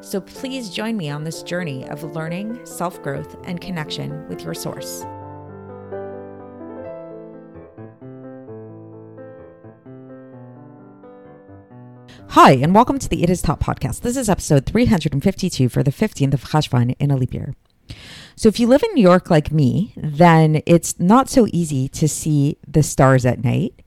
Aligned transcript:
So 0.00 0.20
please 0.20 0.70
join 0.70 0.96
me 0.96 1.10
on 1.10 1.24
this 1.24 1.42
journey 1.42 1.88
of 1.88 2.02
learning, 2.14 2.64
self 2.64 3.02
growth, 3.02 3.36
and 3.44 3.60
connection 3.60 4.28
with 4.28 4.42
your 4.42 4.54
source. 4.54 5.04
Hi, 12.28 12.52
and 12.52 12.74
welcome 12.74 12.98
to 12.98 13.08
the 13.08 13.22
It 13.22 13.30
Is 13.30 13.40
Taught 13.42 13.60
podcast. 13.60 14.00
This 14.00 14.16
is 14.16 14.28
episode 14.28 14.66
352 14.66 15.68
for 15.68 15.84
the 15.84 15.92
15th 15.92 16.34
of 16.34 16.44
Cheshvan 16.44 16.96
in 16.98 17.12
a 17.12 17.16
leap 17.16 17.32
year. 17.32 17.54
So, 18.34 18.48
if 18.48 18.58
you 18.58 18.66
live 18.66 18.82
in 18.82 18.92
New 18.94 19.02
York 19.02 19.30
like 19.30 19.52
me, 19.52 19.92
then 19.96 20.60
it's 20.66 20.98
not 20.98 21.28
so 21.28 21.46
easy 21.52 21.88
to 21.90 22.08
see 22.08 22.58
the 22.66 22.82
stars 22.82 23.24
at 23.24 23.44
night. 23.44 23.80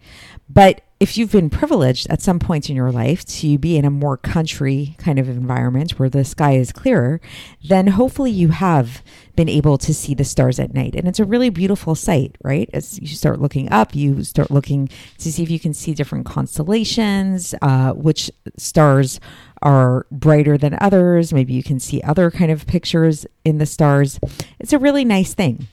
But 0.50 0.82
if 1.00 1.16
you've 1.16 1.32
been 1.32 1.52
privileged 1.52 2.08
at 2.10 2.24
some 2.24 2.40
point 2.40 2.70
in 2.70 2.76
your 2.76 2.92
life 2.92 3.24
to 3.26 3.58
be 3.60 3.78
in 3.78 3.86
a 3.86 3.92
more 3.92 4.18
country 4.18 4.96
kind 4.98 5.20
of 5.20 5.30
environment 5.30 6.00
where 6.00 6.10
the 6.10 6.26
sky 6.26 6.54
is 6.54 6.72
clearer, 6.72 7.22
then 7.64 7.88
hopefully 7.88 8.32
you 8.32 8.48
have 8.48 9.04
been 9.36 9.50
able 9.50 9.78
to 9.78 9.94
see 9.94 10.16
the 10.16 10.24
stars 10.24 10.60
at 10.60 10.74
night. 10.74 10.96
And 10.96 11.08
it's 11.08 11.20
a 11.20 11.26
really 11.26 11.52
beautiful 11.52 11.94
sight, 11.94 12.36
right? 12.44 12.68
As 12.74 13.00
you 13.00 13.08
start 13.08 13.40
looking 13.40 13.72
up, 13.72 13.94
you 13.94 14.24
start 14.24 14.50
looking 14.50 14.90
to 15.20 15.32
see 15.32 15.44
if 15.44 15.52
you 15.52 15.60
can 15.60 15.74
see 15.74 15.94
different 15.94 16.26
constellations, 16.26 17.54
uh, 17.62 17.92
which 17.94 18.32
stars 18.58 19.20
are 19.62 20.08
brighter 20.12 20.58
than 20.58 20.78
others. 20.82 21.32
Maybe 21.32 21.54
you 21.54 21.64
can 21.64 21.80
see 21.80 22.02
other 22.02 22.32
kind 22.32 22.52
of 22.52 22.66
pictures 22.66 23.28
in 23.46 23.60
the 23.60 23.68
stars. 23.68 24.20
It's 24.60 24.74
a 24.74 24.80
really 24.80 25.06
nice 25.06 25.36
thing. 25.36 25.68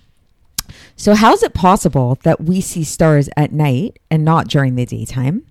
So, 0.96 1.14
how 1.14 1.32
is 1.32 1.42
it 1.42 1.54
possible 1.54 2.18
that 2.22 2.42
we 2.42 2.60
see 2.60 2.84
stars 2.84 3.28
at 3.36 3.52
night 3.52 3.98
and 4.10 4.24
not 4.24 4.48
during 4.48 4.76
the 4.76 4.86
daytime? 4.86 5.44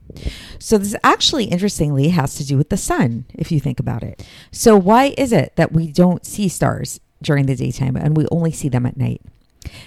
So, 0.60 0.78
this 0.78 0.96
actually 1.04 1.46
interestingly 1.46 2.10
has 2.10 2.36
to 2.36 2.46
do 2.46 2.58
with 2.58 2.70
the 2.70 2.78
sun, 2.78 3.26
if 3.34 3.52
you 3.52 3.60
think 3.60 3.80
about 3.80 4.04
it. 4.04 4.26
So, 4.52 4.78
why 4.78 5.14
is 5.18 5.32
it 5.32 5.54
that 5.56 5.72
we 5.72 5.92
don't 5.92 6.26
see 6.26 6.48
stars 6.48 7.00
during 7.22 7.46
the 7.46 7.56
daytime 7.56 7.96
and 7.96 8.16
we 8.16 8.26
only 8.32 8.52
see 8.52 8.70
them 8.70 8.86
at 8.86 8.98
night? 8.98 9.22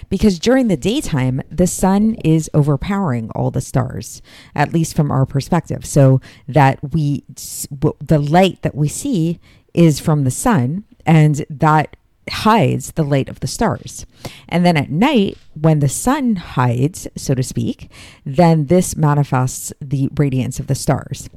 Because 0.09 0.39
during 0.39 0.67
the 0.67 0.77
daytime, 0.77 1.41
the 1.51 1.67
sun 1.67 2.15
is 2.25 2.49
overpowering 2.53 3.29
all 3.31 3.51
the 3.51 3.61
stars, 3.61 4.21
at 4.55 4.73
least 4.73 4.95
from 4.95 5.11
our 5.11 5.25
perspective. 5.25 5.85
So 5.85 6.21
that 6.47 6.79
we, 6.93 7.23
the 7.29 8.19
light 8.19 8.61
that 8.63 8.75
we 8.75 8.87
see 8.87 9.39
is 9.73 9.99
from 9.99 10.23
the 10.23 10.31
sun, 10.31 10.83
and 11.05 11.45
that 11.49 11.95
hides 12.29 12.91
the 12.91 13.03
light 13.03 13.29
of 13.29 13.39
the 13.39 13.47
stars. 13.47 14.05
And 14.47 14.65
then 14.65 14.77
at 14.77 14.89
night, 14.89 15.37
when 15.53 15.79
the 15.79 15.89
sun 15.89 16.35
hides, 16.35 17.07
so 17.15 17.33
to 17.35 17.43
speak, 17.43 17.91
then 18.25 18.67
this 18.67 18.95
manifests 18.95 19.73
the 19.81 20.09
radiance 20.15 20.59
of 20.59 20.67
the 20.67 20.75
stars. 20.75 21.29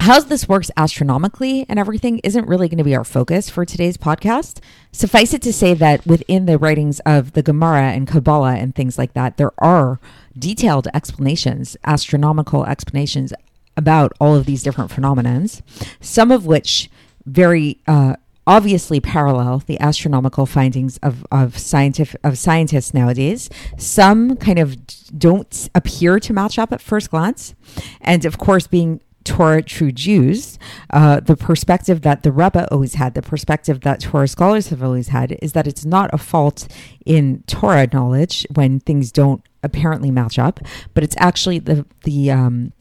How 0.00 0.20
this 0.20 0.48
works 0.48 0.70
astronomically 0.76 1.66
and 1.68 1.80
everything 1.80 2.20
isn't 2.20 2.46
really 2.46 2.68
going 2.68 2.78
to 2.78 2.84
be 2.84 2.94
our 2.94 3.02
focus 3.02 3.50
for 3.50 3.64
today's 3.64 3.96
podcast. 3.96 4.60
Suffice 4.92 5.34
it 5.34 5.42
to 5.42 5.52
say 5.52 5.74
that 5.74 6.06
within 6.06 6.46
the 6.46 6.58
writings 6.58 7.00
of 7.00 7.32
the 7.32 7.42
Gemara 7.42 7.90
and 7.90 8.06
Kabbalah 8.06 8.54
and 8.54 8.72
things 8.72 8.98
like 8.98 9.14
that, 9.14 9.36
there 9.36 9.50
are 9.58 9.98
detailed 10.38 10.86
explanations, 10.94 11.76
astronomical 11.84 12.64
explanations 12.66 13.32
about 13.76 14.12
all 14.20 14.36
of 14.36 14.46
these 14.46 14.62
different 14.62 14.92
phenomenons, 14.92 15.62
some 16.00 16.30
of 16.30 16.46
which 16.46 16.88
very 17.24 17.80
uh, 17.88 18.14
obviously 18.46 19.00
parallel 19.00 19.58
the 19.66 19.78
astronomical 19.80 20.46
findings 20.46 20.98
of, 20.98 21.26
of 21.30 21.58
scientific 21.58 22.20
of 22.22 22.38
scientists 22.38 22.94
nowadays. 22.94 23.50
Some 23.76 24.36
kind 24.36 24.58
of 24.58 24.76
don't 25.18 25.68
appear 25.74 26.20
to 26.20 26.32
match 26.32 26.58
up 26.58 26.72
at 26.72 26.80
first 26.80 27.10
glance, 27.10 27.54
and 28.00 28.24
of 28.24 28.38
course, 28.38 28.66
being 28.66 29.00
Torah 29.26 29.60
true 29.60 29.90
Jews, 29.90 30.56
uh, 30.90 31.18
the 31.18 31.36
perspective 31.36 32.02
that 32.02 32.22
the 32.22 32.30
Rebbe 32.30 32.68
always 32.70 32.94
had, 32.94 33.14
the 33.14 33.22
perspective 33.22 33.80
that 33.80 34.00
Torah 34.00 34.28
scholars 34.28 34.68
have 34.68 34.82
always 34.84 35.08
had, 35.08 35.36
is 35.42 35.52
that 35.52 35.66
it's 35.66 35.84
not 35.84 36.08
a 36.12 36.18
fault 36.18 36.68
in 37.04 37.42
Torah 37.48 37.88
knowledge 37.92 38.46
when 38.54 38.78
things 38.78 39.10
don't 39.10 39.42
apparently 39.64 40.12
match 40.12 40.38
up, 40.38 40.60
but 40.94 41.02
it's 41.02 41.16
actually 41.18 41.58
the 41.58 41.84
the 42.04 42.30
um, 42.30 42.72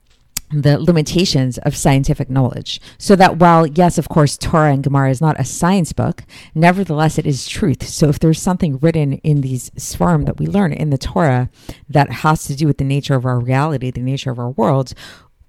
the 0.51 0.79
limitations 0.79 1.57
of 1.59 1.75
scientific 1.75 2.29
knowledge. 2.29 2.79
So 2.97 3.15
that 3.15 3.37
while, 3.37 3.65
yes, 3.65 3.97
of 3.97 4.09
course, 4.09 4.37
Torah 4.37 4.73
and 4.73 4.83
Gemara 4.83 5.09
is 5.09 5.21
not 5.21 5.39
a 5.39 5.45
science 5.45 5.91
book, 5.91 6.23
nevertheless, 6.53 7.17
it 7.17 7.25
is 7.25 7.47
truth. 7.47 7.87
So 7.87 8.09
if 8.09 8.19
there's 8.19 8.41
something 8.41 8.77
written 8.77 9.13
in 9.13 9.41
these 9.41 9.69
Sfarim 9.71 10.25
that 10.25 10.39
we 10.39 10.45
learn 10.45 10.71
in 10.71 10.91
the 10.91 10.97
Torah 10.97 11.49
that 11.89 12.11
has 12.11 12.45
to 12.45 12.55
do 12.55 12.67
with 12.67 12.77
the 12.77 12.83
nature 12.83 13.15
of 13.15 13.25
our 13.25 13.39
reality, 13.39 13.91
the 13.91 14.01
nature 14.01 14.31
of 14.31 14.39
our 14.39 14.51
world, 14.51 14.93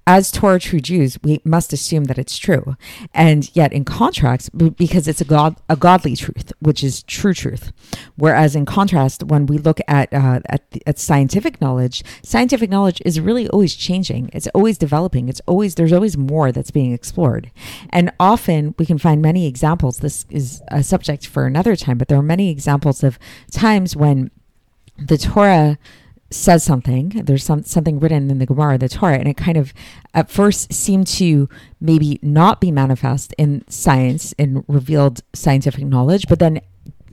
as 0.07 0.31
Torah 0.31 0.61
true 0.61 0.79
Jews, 0.79 1.19
we 1.25 1.41
must 1.45 1.73
assume 1.73 2.05
that 2.05 2.19
it's 2.19 2.39
true. 2.39 2.77
And 3.13 3.51
yet, 3.57 3.73
in 3.73 3.85
contrast, 3.85 4.57
because 4.77 5.09
it's 5.09 5.21
a 5.21 5.25
god 5.25 5.57
a 5.69 5.75
godly 5.75 6.15
truth, 6.15 6.53
which 6.61 6.85
is 6.85 7.03
true 7.03 7.35
truth. 7.35 7.73
Whereas, 8.15 8.55
in 8.55 8.67
contrast, 8.67 9.25
when 9.25 9.47
we 9.47 9.59
look 9.59 9.81
at 9.89 10.13
uh, 10.13 10.41
at, 10.47 10.63
at 10.87 10.99
scientific 11.01 11.61
knowledge, 11.61 12.05
scientific 12.23 12.71
knowledge 12.71 13.03
is 13.05 13.21
really 13.21 13.49
always 13.49 13.75
changing. 13.75 14.31
It's 14.33 14.47
always 14.49 14.79
developing. 14.79 15.29
It's 15.29 15.41
always 15.47 15.75
there's 15.75 15.93
always 15.93 16.17
more 16.17 16.53
that's 16.53 16.71
being 16.71 16.93
explored. 16.93 17.51
And 17.91 18.13
often 18.21 18.77
we 18.79 18.87
can 18.87 18.99
find 18.99 19.21
many 19.21 19.47
examples. 19.47 19.99
This 19.99 20.25
is 20.31 20.63
a 20.69 20.85
subject 20.85 21.27
for 21.27 21.47
another 21.47 21.75
time, 21.75 21.99
but 21.99 22.07
there 22.07 22.19
are 22.19 22.23
many 22.23 22.51
examples 22.51 23.03
of 23.03 23.19
times 23.51 23.97
when 23.97 24.31
the 24.99 25.19
Torah 25.19 25.79
says 26.31 26.65
something. 26.65 27.11
There's 27.25 27.45
some 27.45 27.63
something 27.63 28.01
written 28.01 28.31
in 28.31 28.39
the 28.39 28.47
Gemara, 28.47 28.79
the 28.79 28.89
Torah, 28.89 29.19
and 29.19 29.29
it 29.29 29.37
kind 29.37 29.57
of 29.57 29.73
at 30.15 30.31
first 30.31 30.73
seemed 30.73 31.07
to 31.09 31.49
maybe 31.81 32.19
not 32.23 32.61
be 32.61 32.71
manifest 32.71 33.35
in 33.39 33.65
science 33.69 34.33
in 34.33 34.65
revealed 34.69 35.23
scientific 35.33 35.85
knowledge, 35.85 36.27
but 36.29 36.39
then 36.39 36.61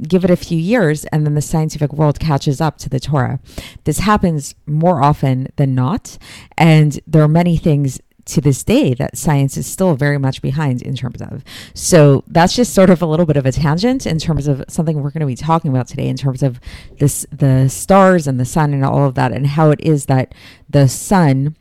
give 0.07 0.23
it 0.23 0.31
a 0.31 0.35
few 0.35 0.57
years 0.57 1.05
and 1.05 1.25
then 1.25 1.35
the 1.35 1.41
scientific 1.41 1.93
world 1.93 2.19
catches 2.19 2.59
up 2.59 2.77
to 2.79 2.89
the 2.89 2.99
Torah. 2.99 3.39
This 3.83 3.99
happens 3.99 4.55
more 4.65 5.03
often 5.03 5.47
than 5.55 5.75
not, 5.75 6.17
and 6.57 6.99
there 7.05 7.21
are 7.21 7.27
many 7.27 7.57
things 7.57 8.01
to 8.25 8.41
this 8.41 8.63
day 8.63 8.93
that 8.93 9.17
science 9.17 9.57
is 9.57 9.67
still 9.67 9.95
very 9.95 10.17
much 10.17 10.41
behind 10.41 10.81
in 10.81 10.95
terms 10.95 11.21
of. 11.21 11.43
So 11.73 12.23
that's 12.27 12.55
just 12.55 12.73
sort 12.73 12.89
of 12.89 13.01
a 13.01 13.05
little 13.05 13.25
bit 13.25 13.37
of 13.37 13.45
a 13.45 13.51
tangent 13.51 14.05
in 14.05 14.17
terms 14.19 14.47
of 14.47 14.63
something 14.67 15.01
we're 15.01 15.11
going 15.11 15.21
to 15.21 15.25
be 15.25 15.35
talking 15.35 15.71
about 15.71 15.87
today 15.87 16.07
in 16.07 16.17
terms 16.17 16.43
of 16.43 16.59
this 16.99 17.25
the 17.31 17.67
stars 17.69 18.27
and 18.27 18.39
the 18.39 18.45
sun 18.45 18.73
and 18.73 18.85
all 18.85 19.05
of 19.05 19.15
that 19.15 19.31
and 19.31 19.47
how 19.47 19.71
it 19.71 19.81
is 19.81 20.05
that 20.05 20.33
the 20.69 20.87
sun 20.87 21.55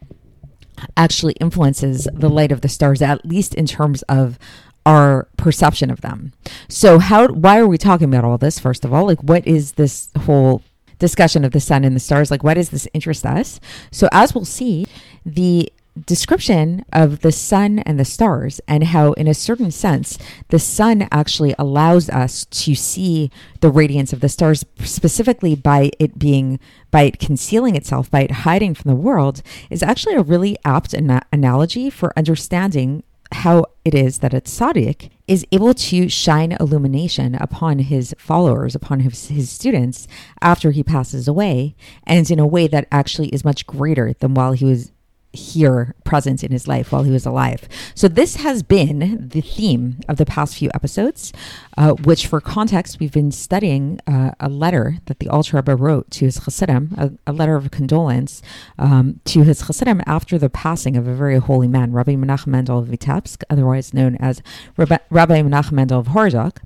actually 0.96 1.34
influences 1.34 2.08
the 2.12 2.30
light 2.30 2.52
of 2.52 2.60
the 2.60 2.68
stars 2.68 3.02
at 3.02 3.24
least 3.24 3.54
in 3.54 3.66
terms 3.66 4.02
of 4.02 4.38
our 4.84 5.28
perception 5.36 5.90
of 5.90 6.00
them. 6.00 6.32
So 6.68 6.98
how 6.98 7.28
why 7.28 7.58
are 7.58 7.66
we 7.66 7.78
talking 7.78 8.08
about 8.12 8.24
all 8.24 8.38
this 8.38 8.58
first 8.58 8.84
of 8.84 8.92
all? 8.92 9.06
Like 9.06 9.22
what 9.22 9.46
is 9.46 9.72
this 9.72 10.10
whole 10.22 10.62
discussion 10.98 11.44
of 11.44 11.50
the 11.50 11.60
sun 11.60 11.82
and 11.82 11.96
the 11.96 12.00
stars 12.00 12.30
like 12.30 12.44
why 12.44 12.54
does 12.54 12.70
this 12.70 12.88
interest 12.94 13.26
us? 13.26 13.60
So 13.90 14.08
as 14.12 14.34
we'll 14.34 14.44
see, 14.44 14.86
the 15.24 15.72
description 16.06 16.84
of 16.92 17.20
the 17.20 17.32
sun 17.32 17.78
and 17.80 18.00
the 18.00 18.04
stars 18.04 18.60
and 18.66 18.84
how 18.84 19.12
in 19.12 19.28
a 19.28 19.34
certain 19.34 19.70
sense 19.70 20.16
the 20.48 20.58
sun 20.58 21.06
actually 21.12 21.54
allows 21.58 22.08
us 22.08 22.46
to 22.46 22.74
see 22.74 23.30
the 23.60 23.70
radiance 23.70 24.12
of 24.12 24.20
the 24.20 24.28
stars 24.28 24.64
specifically 24.78 25.54
by 25.54 25.90
it 25.98 26.18
being 26.18 26.58
by 26.90 27.02
it 27.02 27.18
concealing 27.18 27.76
itself 27.76 28.10
by 28.10 28.22
it 28.22 28.30
hiding 28.30 28.74
from 28.74 28.88
the 28.88 28.96
world 28.96 29.42
is 29.68 29.82
actually 29.82 30.14
a 30.14 30.22
really 30.22 30.56
apt 30.64 30.94
ana- 30.94 31.22
analogy 31.30 31.90
for 31.90 32.16
understanding 32.16 33.02
how 33.34 33.64
it 33.84 33.94
is 33.94 34.18
that 34.18 34.34
a 34.34 34.40
tzaddik 34.40 35.10
is 35.26 35.46
able 35.52 35.74
to 35.74 36.08
shine 36.08 36.52
illumination 36.52 37.34
upon 37.36 37.78
his 37.78 38.14
followers, 38.18 38.74
upon 38.74 39.00
his, 39.00 39.28
his 39.28 39.50
students 39.50 40.06
after 40.40 40.70
he 40.70 40.82
passes 40.82 41.26
away, 41.26 41.74
and 42.06 42.30
in 42.30 42.38
a 42.38 42.46
way 42.46 42.66
that 42.66 42.86
actually 42.92 43.28
is 43.28 43.44
much 43.44 43.66
greater 43.66 44.12
than 44.20 44.34
while 44.34 44.52
he 44.52 44.64
was 44.64 44.92
here 45.32 45.94
present 46.04 46.44
in 46.44 46.52
his 46.52 46.68
life 46.68 46.92
while 46.92 47.02
he 47.02 47.10
was 47.10 47.26
alive. 47.26 47.68
So 47.94 48.08
this 48.08 48.36
has 48.36 48.62
been 48.62 49.28
the 49.28 49.40
theme 49.40 50.00
of 50.08 50.16
the 50.16 50.26
past 50.26 50.56
few 50.56 50.70
episodes, 50.74 51.32
uh, 51.76 51.92
which 51.92 52.26
for 52.26 52.40
context, 52.40 53.00
we've 53.00 53.12
been 53.12 53.32
studying 53.32 53.98
uh, 54.06 54.32
a 54.40 54.48
letter 54.48 54.98
that 55.06 55.18
the 55.18 55.28
Alter 55.28 55.56
Rebbe 55.56 55.74
wrote 55.74 56.10
to 56.12 56.26
his 56.26 56.38
Chassidim, 56.40 56.94
a, 56.98 57.12
a 57.30 57.32
letter 57.32 57.56
of 57.56 57.70
condolence 57.70 58.42
um, 58.78 59.20
to 59.24 59.42
his 59.42 59.66
Chassidim 59.66 60.02
after 60.06 60.38
the 60.38 60.50
passing 60.50 60.96
of 60.96 61.06
a 61.06 61.14
very 61.14 61.38
holy 61.38 61.68
man, 61.68 61.92
Rabbi 61.92 62.14
Menachem 62.14 62.48
Mendel 62.48 62.78
of 62.78 62.88
Vitebsk, 62.88 63.42
otherwise 63.48 63.94
known 63.94 64.16
as 64.16 64.42
Rabbi, 64.76 64.98
Rabbi 65.10 65.42
Menachem 65.42 65.72
Mendel 65.72 66.00
of 66.00 66.08
Horodok. 66.08 66.58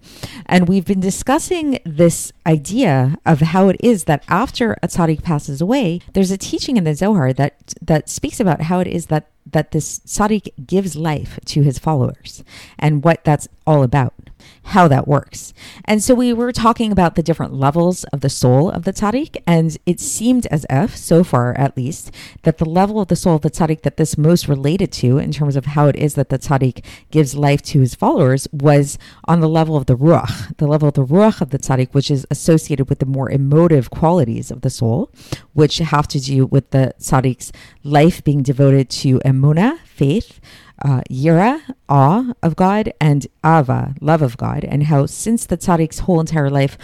And 0.46 0.69
we've 0.69 0.84
been 0.84 1.00
discussing 1.00 1.78
this 1.84 2.32
idea 2.46 3.16
of 3.24 3.40
how 3.40 3.69
it 3.69 3.76
is 3.80 4.04
that 4.04 4.24
after 4.28 4.76
a 4.82 4.88
tzaddik 4.88 5.22
passes 5.22 5.60
away, 5.60 6.00
there's 6.12 6.30
a 6.30 6.38
teaching 6.38 6.76
in 6.76 6.84
the 6.84 6.94
Zohar 6.94 7.32
that 7.32 7.74
that 7.80 8.08
speaks 8.08 8.40
about 8.40 8.56
how 8.62 8.81
it 8.81 8.87
is 8.87 9.06
that 9.06 9.29
that 9.47 9.70
this 9.70 10.00
tzaddik 10.00 10.49
gives 10.67 10.97
life 10.97 11.38
to 11.44 11.62
his 11.62 11.79
followers 11.79 12.43
and 12.79 13.05
what 13.05 13.23
that's 13.25 13.49
all 13.67 13.82
about 13.82 14.25
how 14.66 14.88
that 14.88 15.06
works. 15.06 15.54
And 15.84 16.02
so 16.02 16.12
we 16.12 16.32
were 16.32 16.50
talking 16.50 16.90
about 16.90 17.14
the 17.14 17.22
different 17.22 17.54
levels 17.54 18.02
of 18.04 18.20
the 18.20 18.28
soul 18.28 18.68
of 18.68 18.82
the 18.82 18.92
tzaddik, 18.92 19.40
and 19.46 19.78
it 19.86 20.00
seemed 20.00 20.46
as 20.46 20.66
if, 20.68 20.96
so 20.96 21.22
far 21.22 21.56
at 21.56 21.76
least, 21.76 22.10
that 22.42 22.58
the 22.58 22.64
level 22.64 23.00
of 23.00 23.06
the 23.06 23.14
soul 23.14 23.36
of 23.36 23.42
the 23.42 23.50
tzaddik 23.50 23.82
that 23.82 23.96
this 23.96 24.18
most 24.18 24.48
related 24.48 24.90
to, 24.90 25.18
in 25.18 25.30
terms 25.30 25.54
of 25.54 25.66
how 25.66 25.86
it 25.86 25.94
is 25.94 26.14
that 26.14 26.30
the 26.30 26.38
tzaddik 26.38 26.84
gives 27.12 27.36
life 27.36 27.62
to 27.62 27.80
his 27.80 27.94
followers, 27.94 28.48
was 28.52 28.98
on 29.26 29.38
the 29.38 29.48
level 29.48 29.76
of 29.76 29.86
the 29.86 29.96
ruach, 29.96 30.56
the 30.56 30.66
level 30.66 30.88
of 30.88 30.94
the 30.94 31.06
ruach 31.06 31.40
of 31.40 31.50
the 31.50 31.58
tzaddik, 31.58 31.94
which 31.94 32.10
is 32.10 32.26
associated 32.30 32.88
with 32.88 32.98
the 32.98 33.06
more 33.06 33.30
emotive 33.30 33.90
qualities 33.90 34.50
of 34.50 34.62
the 34.62 34.70
soul, 34.70 35.12
which 35.52 35.78
have 35.78 36.08
to 36.08 36.19
do 36.19 36.44
with 36.44 36.70
the 36.70 36.92
tzaddik's 36.98 37.52
life 37.84 38.24
being 38.24 38.42
devoted 38.42 38.90
to 38.90 39.20
emuna, 39.20 39.78
faith, 39.84 40.40
uh, 40.84 41.00
yira, 41.11 41.61
awe 41.88 42.32
of 42.43 42.56
God, 42.56 42.93
and 43.00 43.26
ava, 43.44 43.94
love 44.00 44.23
of 44.23 44.37
God, 44.37 44.64
and 44.64 44.84
how 44.84 45.06
since 45.06 45.46
the 45.46 45.56
tzaddik's 45.56 46.00
whole 46.00 46.20
entire 46.20 46.50
life 46.50 46.76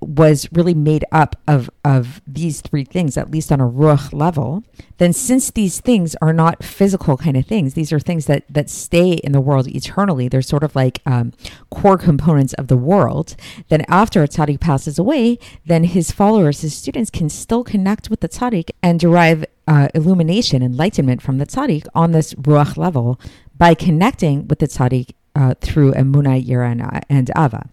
was 0.00 0.48
really 0.52 0.74
made 0.74 1.04
up 1.12 1.36
of 1.46 1.70
of 1.84 2.20
these 2.26 2.60
three 2.60 2.84
things, 2.84 3.16
at 3.16 3.30
least 3.30 3.52
on 3.52 3.60
a 3.60 3.68
ruach 3.68 4.12
level, 4.12 4.64
then 4.98 5.12
since 5.12 5.50
these 5.50 5.80
things 5.80 6.16
are 6.20 6.32
not 6.32 6.64
physical 6.64 7.16
kind 7.16 7.36
of 7.36 7.46
things, 7.46 7.74
these 7.74 7.92
are 7.92 8.00
things 8.00 8.26
that 8.26 8.44
that 8.48 8.68
stay 8.68 9.12
in 9.12 9.32
the 9.32 9.40
world 9.40 9.68
eternally. 9.68 10.28
They're 10.28 10.42
sort 10.42 10.64
of 10.64 10.74
like 10.74 11.00
um, 11.06 11.32
core 11.70 11.98
components 11.98 12.54
of 12.54 12.66
the 12.66 12.76
world. 12.76 13.36
Then 13.68 13.84
after 13.88 14.22
a 14.22 14.28
tzaddik 14.28 14.60
passes 14.60 14.98
away, 14.98 15.38
then 15.64 15.84
his 15.84 16.10
followers, 16.10 16.62
his 16.62 16.76
students, 16.76 17.10
can 17.10 17.28
still 17.28 17.62
connect 17.62 18.10
with 18.10 18.20
the 18.20 18.28
tzaddik 18.28 18.70
and 18.82 18.98
derive 18.98 19.44
uh, 19.68 19.88
illumination, 19.94 20.62
enlightenment 20.62 21.22
from 21.22 21.38
the 21.38 21.46
tzaddik 21.46 21.86
on 21.94 22.12
this 22.12 22.34
ruach 22.34 22.76
level 22.76 23.20
by 23.56 23.74
connecting 23.74 24.48
with 24.48 24.58
the 24.58 24.68
tzaddik 24.68 25.12
uh, 25.36 25.54
through 25.60 25.92
emuna, 25.92 26.44
yira, 26.44 26.72
and, 26.72 27.04
and 27.08 27.30
ava. 27.36 27.68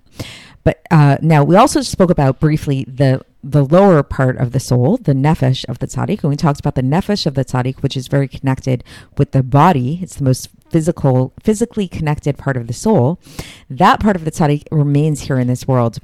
But 0.66 0.82
uh, 0.92 1.18
now 1.22 1.44
we 1.44 1.56
also 1.56 1.82
spoke 1.82 2.10
about 2.10 2.42
briefly 2.42 2.84
the 2.86 3.22
the 3.42 3.64
lower 3.64 4.02
part 4.02 4.38
of 4.38 4.54
the 4.54 4.60
soul, 4.60 4.98
the 4.98 5.14
nefesh 5.14 5.64
of 5.70 5.78
the 5.78 5.86
tzaddik, 5.86 6.24
and 6.24 6.32
we 6.32 6.36
talked 6.36 6.60
about 6.60 6.74
the 6.74 6.82
nefesh 6.82 7.28
of 7.28 7.36
the 7.36 7.46
tzaddik, 7.46 7.84
which 7.84 7.96
is 7.96 8.08
very 8.08 8.28
connected 8.28 8.84
with 9.20 9.32
the 9.32 9.44
body. 9.44 10.00
It's 10.02 10.16
the 10.16 10.24
most 10.24 10.50
physical, 10.72 11.32
physically 11.44 11.88
connected 11.88 12.40
part 12.40 12.58
of 12.58 12.66
the 12.66 12.74
soul. 12.74 13.20
That 13.70 14.00
part 14.00 14.16
of 14.16 14.26
the 14.26 14.32
tzaddik 14.32 14.64
remains 14.72 15.22
here 15.22 15.38
in 15.38 15.46
this 15.48 15.68
world, 15.68 16.00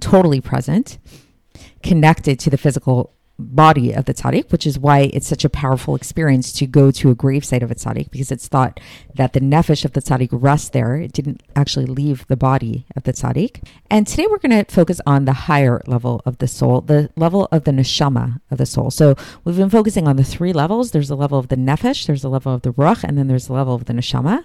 totally 0.00 0.40
present, 0.40 0.98
connected 1.84 2.40
to 2.40 2.50
the 2.50 2.58
physical 2.58 3.12
body 3.38 3.92
of 3.92 4.06
the 4.06 4.14
tzaddik, 4.14 4.50
which 4.50 4.66
is 4.66 4.78
why 4.78 5.10
it's 5.12 5.28
such 5.28 5.44
a 5.44 5.48
powerful 5.48 5.94
experience 5.94 6.52
to 6.52 6.66
go 6.66 6.90
to 6.90 7.10
a 7.10 7.14
gravesite 7.14 7.62
of 7.62 7.70
a 7.70 7.74
tzaddik, 7.74 8.10
because 8.10 8.32
it's 8.32 8.48
thought 8.48 8.80
that 9.14 9.32
the 9.32 9.40
nefesh 9.40 9.84
of 9.84 9.92
the 9.92 10.02
tzaddik 10.02 10.28
rests 10.32 10.70
there. 10.70 10.96
It 10.96 11.12
didn't 11.12 11.42
actually 11.54 11.86
leave 11.86 12.26
the 12.26 12.36
body 12.36 12.86
of 12.96 13.04
the 13.04 13.12
tzaddik. 13.12 13.64
And 13.90 14.06
today 14.06 14.26
we're 14.28 14.38
going 14.38 14.64
to 14.64 14.72
focus 14.72 15.00
on 15.06 15.24
the 15.24 15.32
higher 15.32 15.82
level 15.86 16.20
of 16.26 16.38
the 16.38 16.48
soul, 16.48 16.80
the 16.80 17.10
level 17.16 17.48
of 17.52 17.64
the 17.64 17.70
neshama 17.70 18.40
of 18.50 18.58
the 18.58 18.66
soul. 18.66 18.90
So 18.90 19.14
we've 19.44 19.56
been 19.56 19.70
focusing 19.70 20.08
on 20.08 20.16
the 20.16 20.24
three 20.24 20.52
levels. 20.52 20.90
There's 20.90 21.08
the 21.08 21.16
level 21.16 21.38
of 21.38 21.48
the 21.48 21.56
nefesh, 21.56 22.06
there's 22.06 22.22
the 22.22 22.30
level 22.30 22.54
of 22.54 22.62
the 22.62 22.72
ruach, 22.72 23.04
and 23.04 23.16
then 23.16 23.28
there's 23.28 23.46
the 23.46 23.52
level 23.52 23.74
of 23.74 23.84
the 23.84 23.92
neshama. 23.92 24.44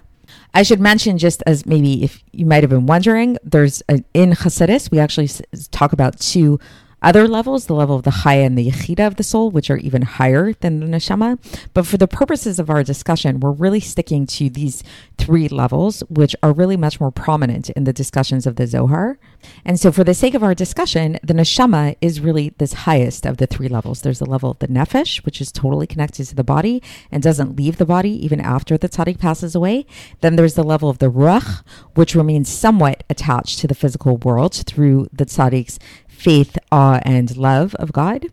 I 0.54 0.62
should 0.62 0.80
mention, 0.80 1.18
just 1.18 1.42
as 1.46 1.66
maybe 1.66 2.02
if 2.02 2.22
you 2.32 2.46
might 2.46 2.62
have 2.62 2.70
been 2.70 2.86
wondering, 2.86 3.36
there's 3.42 3.82
a, 3.88 4.02
in 4.14 4.30
Hasidus, 4.30 4.90
we 4.90 4.98
actually 4.98 5.28
talk 5.70 5.92
about 5.92 6.18
two 6.18 6.58
other 7.04 7.28
levels, 7.28 7.66
the 7.66 7.74
level 7.74 7.96
of 7.96 8.02
the 8.02 8.10
chaya 8.10 8.46
and 8.46 8.56
the 8.56 8.70
yechida 8.70 9.06
of 9.06 9.16
the 9.16 9.22
soul, 9.22 9.50
which 9.50 9.70
are 9.70 9.76
even 9.76 10.02
higher 10.02 10.54
than 10.54 10.80
the 10.80 10.86
neshama. 10.86 11.38
But 11.74 11.86
for 11.86 11.98
the 11.98 12.08
purposes 12.08 12.58
of 12.58 12.70
our 12.70 12.82
discussion, 12.82 13.40
we're 13.40 13.52
really 13.52 13.80
sticking 13.80 14.26
to 14.28 14.48
these 14.48 14.82
three 15.18 15.48
levels, 15.48 16.02
which 16.08 16.34
are 16.42 16.52
really 16.52 16.76
much 16.76 17.00
more 17.00 17.10
prominent 17.10 17.70
in 17.70 17.84
the 17.84 17.92
discussions 17.92 18.46
of 18.46 18.56
the 18.56 18.66
Zohar. 18.66 19.18
And 19.64 19.78
so, 19.78 19.92
for 19.92 20.04
the 20.04 20.14
sake 20.14 20.34
of 20.34 20.42
our 20.42 20.54
discussion, 20.54 21.18
the 21.22 21.34
neshama 21.34 21.96
is 22.00 22.20
really 22.20 22.54
this 22.58 22.72
highest 22.72 23.26
of 23.26 23.36
the 23.36 23.46
three 23.46 23.68
levels. 23.68 24.00
There's 24.00 24.18
the 24.18 24.26
level 24.26 24.50
of 24.50 24.58
the 24.60 24.68
nefesh, 24.68 25.24
which 25.24 25.40
is 25.40 25.52
totally 25.52 25.86
connected 25.86 26.24
to 26.26 26.34
the 26.34 26.44
body 26.44 26.82
and 27.12 27.22
doesn't 27.22 27.56
leave 27.56 27.76
the 27.76 27.86
body 27.86 28.24
even 28.24 28.40
after 28.40 28.78
the 28.78 28.88
tzaddik 28.88 29.18
passes 29.18 29.54
away. 29.54 29.86
Then 30.22 30.36
there's 30.36 30.54
the 30.54 30.64
level 30.64 30.88
of 30.88 30.98
the 30.98 31.10
ruach, 31.10 31.62
which 31.94 32.14
remains 32.14 32.48
somewhat 32.48 33.04
attached 33.10 33.58
to 33.58 33.66
the 33.66 33.74
physical 33.74 34.16
world 34.16 34.54
through 34.54 35.08
the 35.12 35.26
tzaddik's 35.26 35.78
faith, 36.14 36.58
awe, 36.72 37.00
and 37.04 37.36
love 37.36 37.74
of 37.76 37.92
God, 37.92 38.26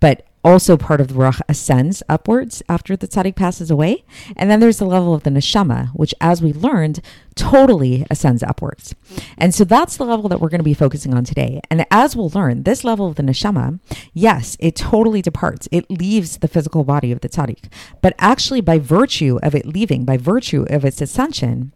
but 0.00 0.26
also 0.44 0.76
part 0.76 1.00
of 1.00 1.08
the 1.08 1.14
ruach 1.14 1.40
ascends 1.48 2.02
upwards 2.08 2.62
after 2.68 2.96
the 2.96 3.06
tzaddik 3.06 3.36
passes 3.36 3.70
away. 3.70 4.04
And 4.36 4.50
then 4.50 4.60
there's 4.60 4.78
the 4.78 4.84
level 4.84 5.14
of 5.14 5.22
the 5.22 5.30
neshama, 5.30 5.90
which, 5.90 6.14
as 6.20 6.42
we 6.42 6.52
learned, 6.52 7.00
totally 7.34 8.04
ascends 8.10 8.42
upwards. 8.42 8.94
And 9.38 9.54
so 9.54 9.64
that's 9.64 9.96
the 9.96 10.04
level 10.04 10.28
that 10.28 10.40
we're 10.40 10.48
going 10.48 10.60
to 10.60 10.64
be 10.64 10.74
focusing 10.74 11.14
on 11.14 11.24
today. 11.24 11.60
And 11.70 11.86
as 11.90 12.16
we'll 12.16 12.30
learn, 12.30 12.64
this 12.64 12.84
level 12.84 13.06
of 13.06 13.14
the 13.14 13.22
neshama, 13.22 13.78
yes, 14.12 14.56
it 14.60 14.76
totally 14.76 15.22
departs. 15.22 15.68
It 15.70 15.90
leaves 15.90 16.38
the 16.38 16.48
physical 16.48 16.84
body 16.84 17.12
of 17.12 17.20
the 17.20 17.28
tzaddik. 17.28 17.72
But 18.00 18.14
actually, 18.18 18.60
by 18.60 18.78
virtue 18.78 19.38
of 19.42 19.54
it 19.54 19.66
leaving, 19.66 20.04
by 20.04 20.16
virtue 20.16 20.66
of 20.68 20.84
its 20.84 21.00
ascension, 21.00 21.72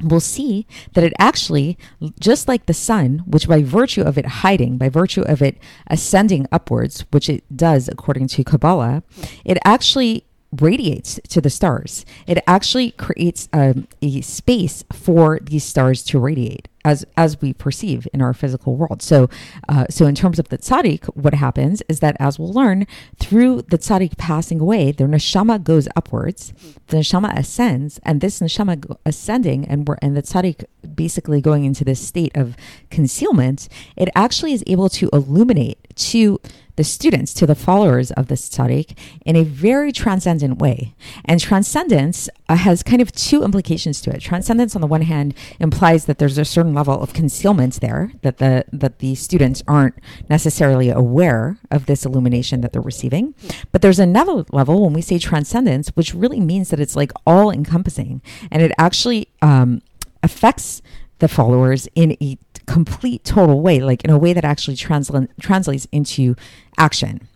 we'll 0.00 0.20
see 0.20 0.66
that 0.92 1.04
it 1.04 1.12
actually, 1.18 1.78
just 2.20 2.48
like 2.48 2.66
the 2.66 2.74
sun, 2.74 3.22
which 3.26 3.48
by 3.48 3.62
virtue 3.62 4.02
of 4.02 4.18
it 4.18 4.26
hiding, 4.26 4.78
by 4.78 4.88
virtue 4.88 5.22
of 5.22 5.42
it 5.42 5.58
ascending 5.86 6.46
upwards, 6.50 7.04
which 7.10 7.28
it 7.28 7.44
does 7.54 7.88
according 7.88 8.28
to 8.28 8.44
Kabbalah, 8.44 9.02
it 9.44 9.58
actually 9.64 10.24
radiates 10.60 11.18
to 11.28 11.40
the 11.40 11.50
stars. 11.50 12.04
It 12.26 12.42
actually 12.46 12.92
creates 12.92 13.48
um, 13.52 13.88
a 14.00 14.20
space 14.20 14.84
for 14.92 15.40
these 15.42 15.64
stars 15.64 16.02
to 16.04 16.18
radiate 16.18 16.68
as 16.84 17.04
as 17.16 17.40
we 17.40 17.52
perceive 17.52 18.06
in 18.12 18.20
our 18.20 18.32
physical 18.32 18.76
world. 18.76 19.02
So, 19.02 19.28
uh, 19.68 19.86
so 19.90 20.06
in 20.06 20.14
terms 20.14 20.38
of 20.38 20.48
the 20.48 20.58
tzaddik, 20.58 21.04
what 21.16 21.34
happens 21.34 21.82
is 21.88 22.00
that 22.00 22.16
as 22.20 22.38
we'll 22.38 22.52
learn 22.52 22.86
through 23.18 23.62
the 23.62 23.78
tzaddik 23.78 24.16
passing 24.18 24.60
away, 24.60 24.92
their 24.92 25.08
neshama 25.08 25.62
goes 25.62 25.88
upwards, 25.96 26.52
the 26.88 26.98
neshama 26.98 27.36
ascends, 27.36 28.00
and 28.04 28.20
this 28.20 28.40
neshama 28.40 28.96
ascending 29.06 29.64
and 29.66 29.88
we're 29.88 29.96
and 30.02 30.16
the 30.16 30.22
tzaddik 30.22 30.64
basically 30.94 31.40
going 31.40 31.64
into 31.64 31.84
this 31.84 32.06
state 32.06 32.36
of 32.36 32.56
concealment, 32.90 33.68
it 33.96 34.08
actually 34.14 34.52
is 34.52 34.62
able 34.66 34.88
to 34.88 35.08
illuminate 35.12 35.78
to 35.96 36.40
the 36.76 36.84
students, 36.84 37.32
to 37.34 37.46
the 37.46 37.54
followers 37.54 38.10
of 38.12 38.26
this 38.26 38.48
tzaddik 38.48 38.96
in 39.24 39.36
a 39.36 39.44
very 39.44 39.92
transcendent 39.92 40.58
way. 40.58 40.94
And 41.24 41.40
transcendence 41.40 42.28
uh, 42.48 42.56
has 42.56 42.82
kind 42.82 43.00
of 43.00 43.12
two 43.12 43.44
implications 43.44 44.00
to 44.02 44.10
it. 44.10 44.20
Transcendence, 44.20 44.74
on 44.74 44.80
the 44.80 44.86
one 44.86 45.02
hand, 45.02 45.34
implies 45.60 46.06
that 46.06 46.18
there's 46.18 46.38
a 46.38 46.44
certain 46.44 46.73
level 46.74 47.00
of 47.00 47.12
concealment 47.12 47.80
there, 47.80 48.12
that 48.22 48.38
the 48.38 48.64
that 48.72 48.98
the 48.98 49.14
students 49.14 49.62
aren't 49.66 49.94
necessarily 50.28 50.90
aware 50.90 51.58
of 51.70 51.86
this 51.86 52.04
illumination 52.04 52.60
that 52.60 52.72
they're 52.72 52.82
receiving. 52.82 53.34
But 53.72 53.82
there's 53.82 53.98
another 53.98 54.44
level 54.52 54.82
when 54.82 54.92
we 54.92 55.02
say 55.02 55.18
transcendence, 55.18 55.88
which 55.90 56.14
really 56.14 56.40
means 56.40 56.70
that 56.70 56.80
it's 56.80 56.96
like 56.96 57.12
all 57.26 57.50
encompassing, 57.50 58.22
and 58.50 58.62
it 58.62 58.72
actually 58.78 59.28
um, 59.42 59.82
affects 60.22 60.82
the 61.18 61.28
followers 61.28 61.88
in 61.94 62.16
a 62.20 62.38
complete 62.66 63.24
total 63.24 63.60
way 63.60 63.80
like 63.80 64.02
in 64.04 64.10
a 64.10 64.18
way 64.18 64.32
that 64.32 64.44
actually 64.44 64.74
transla- 64.74 65.28
translates 65.40 65.86
into 65.92 66.34
action 66.78 67.28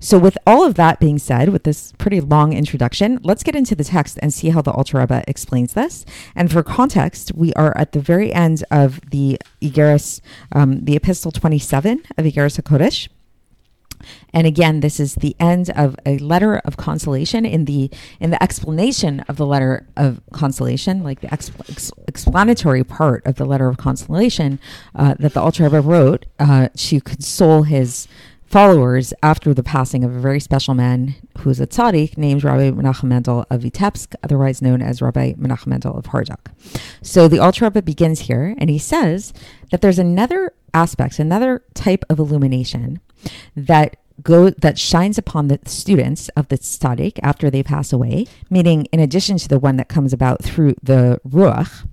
so 0.00 0.18
with 0.18 0.38
all 0.46 0.64
of 0.64 0.74
that 0.74 1.00
being 1.00 1.18
said 1.18 1.48
with 1.50 1.64
this 1.64 1.92
pretty 1.98 2.20
long 2.20 2.52
introduction 2.52 3.18
let's 3.22 3.42
get 3.42 3.56
into 3.56 3.74
the 3.74 3.84
text 3.84 4.18
and 4.22 4.32
see 4.32 4.50
how 4.50 4.62
the 4.62 4.70
Alter 4.70 4.98
Rebbe 4.98 5.24
explains 5.26 5.72
this 5.72 6.04
and 6.34 6.50
for 6.50 6.62
context 6.62 7.32
we 7.34 7.52
are 7.54 7.76
at 7.76 7.92
the 7.92 8.00
very 8.00 8.32
end 8.32 8.64
of 8.70 9.00
the 9.10 9.38
Iggeres 9.60 10.20
um, 10.52 10.84
the 10.84 10.96
epistle 10.96 11.32
27 11.32 12.02
of 12.16 12.24
Iggeres 12.24 12.60
HaKodesh 12.60 13.08
and 14.32 14.46
again, 14.46 14.80
this 14.80 15.00
is 15.00 15.14
the 15.16 15.34
end 15.40 15.70
of 15.70 15.96
a 16.04 16.18
letter 16.18 16.58
of 16.58 16.76
consolation. 16.76 17.44
In 17.46 17.64
the 17.64 17.90
in 18.20 18.30
the 18.30 18.42
explanation 18.42 19.20
of 19.28 19.36
the 19.36 19.46
letter 19.46 19.86
of 19.96 20.20
consolation, 20.32 21.02
like 21.02 21.20
the 21.20 21.32
ex- 21.32 21.50
explanatory 22.06 22.84
part 22.84 23.24
of 23.26 23.36
the 23.36 23.44
letter 23.44 23.68
of 23.68 23.76
consolation 23.76 24.58
uh, 24.94 25.14
that 25.18 25.34
the 25.34 25.40
Alter 25.40 25.64
Rebbe 25.64 25.80
wrote 25.80 26.26
uh, 26.38 26.68
to 26.76 27.00
console 27.00 27.62
his 27.62 28.08
followers 28.46 29.12
after 29.22 29.52
the 29.52 29.62
passing 29.62 30.04
of 30.04 30.14
a 30.14 30.20
very 30.20 30.40
special 30.40 30.74
man 30.74 31.14
who's 31.38 31.60
a 31.60 31.66
tzaddik 31.66 32.16
named 32.16 32.44
Rabbi 32.44 32.70
Menachem 32.70 33.04
Mendel 33.04 33.44
of 33.50 33.62
Vitebsk, 33.62 34.14
otherwise 34.22 34.62
known 34.62 34.80
as 34.80 35.02
Rabbi 35.02 35.32
Menachem 35.32 35.66
Mendel 35.66 35.96
of 35.96 36.06
Horodok. 36.06 36.52
So 37.02 37.28
the 37.28 37.38
Alter 37.38 37.66
Rebbe 37.66 37.82
begins 37.82 38.20
here, 38.20 38.54
and 38.58 38.70
he 38.70 38.78
says 38.78 39.32
that 39.70 39.82
there's 39.82 39.98
another 39.98 40.52
aspect, 40.72 41.18
another 41.18 41.62
type 41.74 42.04
of 42.08 42.18
illumination 42.18 43.00
that 43.56 43.96
go 44.22 44.50
that 44.50 44.78
shines 44.78 45.18
upon 45.18 45.48
the 45.48 45.58
students 45.66 46.28
of 46.30 46.48
the 46.48 46.56
tzaddik 46.56 47.18
after 47.22 47.50
they 47.50 47.62
pass 47.62 47.92
away, 47.92 48.26
meaning 48.48 48.86
in 48.86 49.00
addition 49.00 49.36
to 49.38 49.48
the 49.48 49.58
one 49.58 49.76
that 49.76 49.88
comes 49.88 50.12
about 50.12 50.42
through 50.42 50.74
the 50.82 51.20
ruach, 51.28 51.86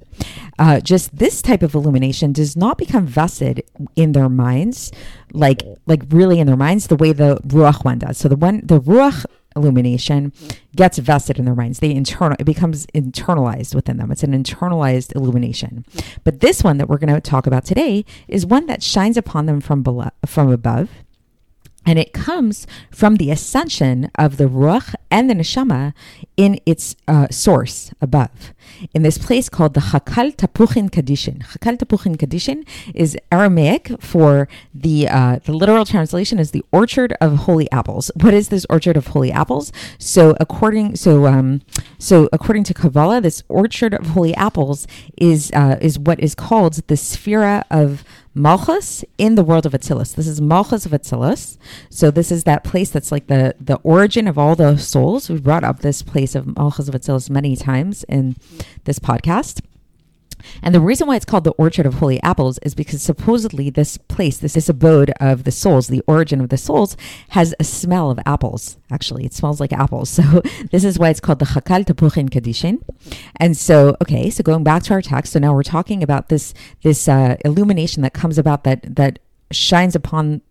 uh, 0.60 0.79
just 0.79 1.17
this 1.17 1.41
type 1.41 1.63
of 1.63 1.74
illumination 1.75 2.31
does 2.31 2.55
not 2.55 2.77
become 2.77 3.05
vested 3.05 3.63
in 3.95 4.12
their 4.12 4.29
minds, 4.29 4.91
like 5.31 5.63
like 5.86 6.03
really 6.10 6.39
in 6.39 6.48
their 6.48 6.57
minds, 6.57 6.88
the 6.88 6.95
way 6.95 7.12
the 7.12 7.38
ruach 7.48 7.83
one 7.83 8.00
does. 8.00 8.17
So 8.17 8.27
the 8.27 8.36
one 8.36 8.62
the 8.63 8.79
ruach 8.79 9.25
illumination 9.55 10.33
gets 10.75 10.98
vested 10.98 11.38
in 11.38 11.45
their 11.45 11.55
minds. 11.55 11.79
They 11.79 11.93
internal 11.93 12.38
it 12.39 12.45
becomes 12.45 12.86
internalized 12.88 13.75
within 13.75 13.98
them. 13.98 14.12
It's 14.12 14.24
an 14.24 14.31
internalized 14.31 15.15
illumination. 15.15 15.86
But 16.24 16.39
this 16.39 16.63
one 16.63 16.77
that 16.77 16.89
we're 16.89 16.98
going 16.98 17.13
to 17.13 17.22
talk 17.22 17.48
about 17.48 17.65
today 17.65 18.05
is 18.27 18.45
one 18.45 18.67
that 18.67 18.83
shines 18.83 19.17
upon 19.17 19.45
them 19.45 19.62
from 19.62 19.83
below, 19.83 20.10
from 20.25 20.51
above 20.51 20.89
and 21.86 22.00
it 22.00 22.13
comes 22.13 22.65
from 22.91 23.15
the 23.15 23.31
ascension 23.31 24.10
of 24.15 24.38
the 24.38 24.45
Ruach 24.45 24.95
and 25.12 25.29
the 25.29 25.33
Neshama 25.33 25.93
in 26.35 26.59
its 26.65 26.95
uh, 27.07 27.27
source 27.29 27.91
above, 28.01 28.53
in 28.93 29.03
this 29.03 29.17
place 29.17 29.49
called 29.49 29.73
the 29.73 29.79
Chakal 29.79 30.35
Tapuchin 30.35 30.89
Kadishin. 30.89 31.43
Chakal 31.43 31.77
Tapuchin 31.77 32.15
Kadishin 32.17 32.65
is 32.93 33.17
Aramaic 33.31 33.91
for 33.99 34.47
the 34.73 35.07
uh, 35.07 35.39
the 35.45 35.53
literal 35.53 35.85
translation 35.85 36.39
is 36.39 36.51
the 36.51 36.63
orchard 36.71 37.13
of 37.21 37.37
holy 37.39 37.69
apples. 37.71 38.11
What 38.15 38.33
is 38.33 38.49
this 38.49 38.65
orchard 38.69 38.97
of 38.97 39.07
holy 39.07 39.31
apples? 39.31 39.71
So 39.99 40.35
according 40.39 40.95
so 40.95 41.25
um, 41.27 41.61
so 41.99 42.29
according 42.33 42.63
to 42.65 42.73
Kabbalah, 42.73 43.21
this 43.21 43.43
orchard 43.47 43.93
of 43.93 44.07
holy 44.07 44.33
apples 44.35 44.87
is 45.17 45.51
uh, 45.53 45.77
is 45.81 45.99
what 45.99 46.19
is 46.19 46.35
called 46.35 46.73
the 46.87 46.95
Sefira 46.95 47.63
of 47.69 48.03
Malchus 48.35 49.05
in 49.17 49.35
the 49.35 49.43
world 49.43 49.65
of 49.65 49.73
Atzilus. 49.73 50.15
This 50.15 50.27
is 50.27 50.41
Malchus 50.41 50.85
of 50.87 50.91
Atzilus. 50.91 51.57
So 51.89 52.09
this 52.09 52.31
is 52.31 52.45
that 52.45 52.63
place 52.63 52.89
that's 52.89 53.11
like 53.11 53.27
the 53.27 53.55
the 53.59 53.75
origin 53.83 54.27
of 54.27 54.37
all 54.37 54.55
the 54.55 54.77
souls. 54.77 55.29
We 55.29 55.39
brought 55.39 55.63
up 55.63 55.79
this 55.79 56.01
place 56.01 56.23
of 56.36 56.56
Malchus 56.56 56.88
of 56.88 56.96
Atzilus 56.96 57.30
many 57.30 57.56
times 57.56 58.03
in 58.06 58.36
this 58.86 59.00
podcast. 59.00 59.62
And 60.62 60.74
the 60.74 60.80
reason 60.80 61.08
why 61.08 61.15
it's 61.15 61.25
called 61.25 61.44
the 61.44 61.51
Orchard 61.51 61.86
of 61.86 61.96
Holy 61.96 62.22
Apples 62.22 62.58
is 62.60 62.75
because 62.75 63.01
supposedly 63.01 63.70
this 63.70 63.98
place, 63.98 64.38
this, 64.38 64.53
this 64.53 64.70
abode 64.70 65.12
of 65.20 65.44
the 65.44 65.51
souls, 65.51 65.88
the 65.88 66.03
origin 66.08 66.42
of 66.42 66.50
the 66.50 66.58
souls, 66.58 66.98
has 67.30 67.53
a 67.60 67.63
smell 67.63 68.12
of 68.12 68.20
apples. 68.25 68.77
Actually, 68.92 69.25
it 69.25 69.34
smells 69.34 69.60
like 69.60 69.74
apples. 69.74 70.20
So 70.24 70.42
this 70.72 70.84
is 70.84 71.00
why 71.00 71.10
it's 71.10 71.20
called 71.20 71.39
the 71.39 71.46
Chakal 71.46 71.84
Tapuchin 71.84 72.30
Kadishin. 72.30 72.82
And 73.38 73.58
so, 73.58 73.98
okay, 74.01 74.30
so 74.30 74.44
going 74.44 74.63
back 74.63 74.84
to 74.84 74.94
our 74.94 75.01
text, 75.01 75.34
so 75.34 75.39
now 75.39 75.53
we're 75.53 75.63
talking 75.63 76.03
about 76.03 76.30
this 76.30 76.53
this 76.84 77.08
uh, 77.08 77.36
illumination 77.44 78.03
that 78.03 78.13
comes 78.13 78.38
about 78.38 78.63
that 78.63 78.96
that 78.96 79.20
shines 79.51 79.96
upon 79.96 80.42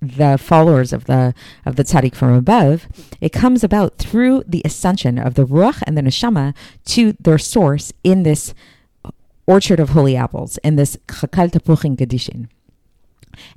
the 0.00 0.38
followers 0.38 0.92
of 0.92 1.04
the 1.04 1.34
of 1.64 1.76
the 1.76 1.84
tzaddik 1.84 2.14
from 2.14 2.32
above, 2.32 2.86
it 3.20 3.32
comes 3.32 3.64
about 3.64 3.98
through 3.98 4.42
the 4.46 4.62
ascension 4.64 5.18
of 5.18 5.34
the 5.34 5.46
ruach 5.46 5.82
and 5.86 5.96
the 5.96 6.02
neshama 6.02 6.54
to 6.86 7.14
their 7.20 7.38
source 7.38 7.92
in 8.02 8.22
this 8.22 8.54
orchard 9.46 9.80
of 9.80 9.90
holy 9.90 10.16
apples 10.16 10.58
in 10.58 10.76
this 10.76 10.96
Chakal 11.08 11.50
Tapuchin 11.50 11.96
Kadishin. 11.96 12.48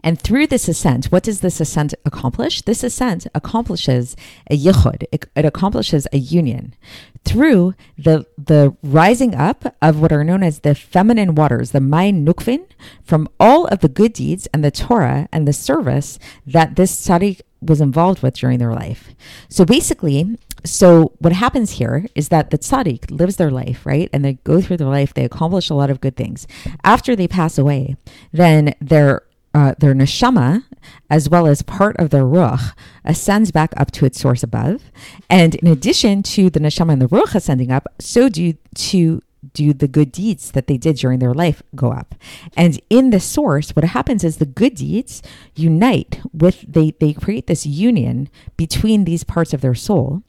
And 0.04 0.20
through 0.20 0.48
this 0.48 0.68
ascent, 0.68 1.08
what 1.08 1.24
does 1.24 1.42
this 1.42 1.60
ascent 1.60 1.94
accomplish? 2.06 2.62
This 2.62 2.84
ascent 2.84 3.28
accomplishes 3.34 4.16
a 4.50 4.58
yichud. 4.58 5.04
It, 5.12 5.26
it, 5.36 5.46
accomplishes 5.46 6.08
a 6.12 6.18
union 6.18 6.76
through 7.24 7.74
the 7.98 8.26
the 8.38 8.76
rising 8.84 9.34
up 9.34 9.76
of 9.82 10.00
what 10.02 10.12
are 10.12 10.24
known 10.24 10.44
as 10.44 10.60
the 10.60 10.76
feminine 10.76 11.36
waters, 11.36 11.72
the 11.72 11.80
Mayin 11.80 12.26
Nukvin, 12.26 12.66
from 13.04 13.28
all 13.40 13.66
of 13.68 13.80
the 13.80 13.90
good 13.90 14.14
deeds 14.14 14.48
and 14.54 14.64
the 14.64 14.72
Torah 14.72 15.28
and 15.32 15.48
the 15.48 15.54
service 15.54 16.20
that 16.46 16.76
this 16.76 16.96
tzaddik 16.96 17.42
was 17.62 17.82
involved 17.82 18.22
with 18.22 18.36
during 18.36 18.60
their 18.60 18.74
life. 18.74 19.10
So 19.50 19.66
basically, 19.66 20.38
so 20.64 21.14
what 21.20 21.34
happens 21.34 21.72
here 21.72 22.06
is 22.16 22.30
that 22.30 22.52
the 22.52 22.58
tzaddik 22.58 23.10
lives 23.12 23.38
their 23.38 23.52
life, 23.52 23.86
right? 23.86 24.10
And 24.14 24.24
they 24.24 24.34
go 24.44 24.62
through 24.62 24.78
their 24.78 24.88
life, 24.88 25.14
they 25.14 25.26
accomplish 25.26 25.70
a 25.70 25.76
lot 25.76 25.90
of 25.90 26.02
good 26.02 26.16
things. 26.16 26.48
After 26.84 27.16
they 27.16 27.28
pass 27.28 27.58
away, 27.58 27.96
then 28.32 28.74
their 28.80 29.24
uh, 29.58 29.74
their 29.80 29.96
neshama, 29.96 30.64
as 31.10 31.30
well 31.30 31.48
as 31.48 31.64
part 31.64 31.98
of 31.98 32.12
their 32.12 32.26
ruach, 32.26 32.76
ascends 33.04 33.52
back 33.52 33.74
up 33.76 33.90
to 33.92 34.06
its 34.06 34.20
source 34.20 34.44
above. 34.44 34.92
And 35.32 35.56
in 35.56 35.68
addition 35.68 36.22
to 36.24 36.52
the 36.52 36.60
neshama 36.60 36.94
and 36.94 37.02
the 37.02 37.08
ruach 37.08 37.34
ascending 37.34 37.72
up, 37.72 37.88
so 38.00 38.30
do 38.30 38.54
to 38.76 39.24
do 39.54 39.74
the 39.74 39.88
good 39.88 40.12
deeds 40.12 40.52
that 40.52 40.68
they 40.68 40.78
did 40.78 40.98
during 40.98 41.18
their 41.18 41.34
life 41.34 41.64
go 41.74 41.92
up. 41.92 42.14
And 42.56 42.80
in 42.92 43.10
the 43.10 43.20
source, 43.20 43.76
what 43.76 43.84
happens 43.84 44.24
is 44.24 44.38
the 44.38 44.46
good 44.46 44.76
deeds 44.76 45.24
unite 45.56 46.22
with 46.32 46.64
they 46.68 46.92
they 47.00 47.14
create 47.14 47.48
this 47.48 47.66
union 47.66 48.30
between 48.58 49.06
these 49.06 49.24
parts 49.24 49.56
of 49.56 49.62
their 49.62 49.76
soul. 49.76 50.22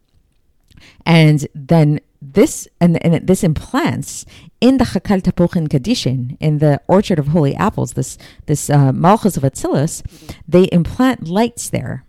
And 1.05 1.47
then 1.55 2.01
this 2.35 2.69
and, 2.81 3.03
and 3.05 3.27
this 3.27 3.45
implants 3.45 4.25
in 4.61 4.79
the 4.79 4.85
Chakal 4.85 5.23
Tapuchin 5.23 5.69
Kadishin, 5.69 6.37
in 6.41 6.59
the 6.59 6.81
orchard 6.89 7.19
of 7.19 7.29
holy 7.29 7.55
apples, 7.55 7.93
this 7.93 8.19
this 8.47 8.71
uh, 8.71 8.93
Malchus 8.93 9.37
of 9.37 9.43
Atzilus, 9.43 10.03
they 10.47 10.65
implant 10.65 11.29
lights 11.29 11.71
there, 11.71 12.05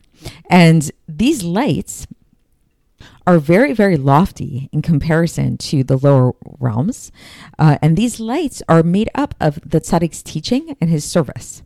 and 0.50 0.92
these 1.08 1.44
lights 1.44 2.08
are 3.26 3.40
very 3.40 3.74
very 3.74 3.98
lofty 3.98 4.70
in 4.72 4.82
comparison 4.82 5.58
to 5.58 5.84
the 5.84 5.98
lower 5.98 6.34
realms, 6.60 7.12
uh, 7.58 7.78
and 7.82 7.96
these 7.96 8.20
lights 8.20 8.62
are 8.68 8.84
made 8.84 9.10
up 9.14 9.36
of 9.40 9.60
the 9.70 9.80
tzaddik's 9.80 10.24
teaching 10.24 10.76
and 10.82 10.90
his 10.90 11.06
service, 11.06 11.62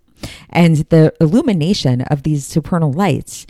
and 0.50 0.78
the 0.90 1.14
illumination 1.20 2.02
of 2.02 2.24
these 2.24 2.46
supernal 2.46 2.92
lights 2.92 3.46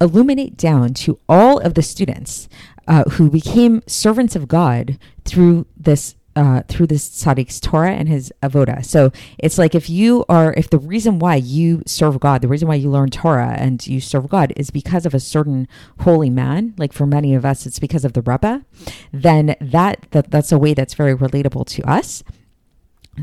illuminate 0.00 0.56
down 0.56 0.94
to 0.94 1.18
all 1.28 1.58
of 1.58 1.74
the 1.74 1.82
students 1.82 2.48
uh, 2.88 3.04
who 3.10 3.30
became 3.30 3.82
servants 3.86 4.34
of 4.34 4.48
God 4.48 4.98
through 5.24 5.66
this 5.76 6.16
uh, 6.38 6.62
through 6.68 6.86
this 6.86 7.08
tzaddik's 7.08 7.58
Torah 7.58 7.94
and 7.94 8.08
his 8.08 8.32
avoda. 8.44 8.84
So 8.84 9.10
it's 9.38 9.58
like 9.58 9.74
if 9.74 9.90
you 9.90 10.24
are, 10.28 10.54
if 10.56 10.70
the 10.70 10.78
reason 10.78 11.18
why 11.18 11.34
you 11.34 11.82
serve 11.84 12.20
God, 12.20 12.42
the 12.42 12.48
reason 12.48 12.68
why 12.68 12.76
you 12.76 12.88
learn 12.88 13.10
Torah 13.10 13.56
and 13.58 13.84
you 13.84 14.00
serve 14.00 14.28
God 14.28 14.52
is 14.54 14.70
because 14.70 15.04
of 15.04 15.14
a 15.14 15.20
certain 15.20 15.66
holy 16.00 16.30
man, 16.30 16.74
like 16.78 16.92
for 16.92 17.06
many 17.06 17.34
of 17.34 17.44
us, 17.44 17.66
it's 17.66 17.80
because 17.80 18.04
of 18.04 18.12
the 18.12 18.22
Rebbe, 18.22 18.64
then 19.12 19.56
that, 19.60 20.06
that 20.12 20.30
that's 20.30 20.52
a 20.52 20.58
way 20.58 20.74
that's 20.74 20.94
very 20.94 21.16
relatable 21.16 21.66
to 21.66 21.90
us 21.90 22.22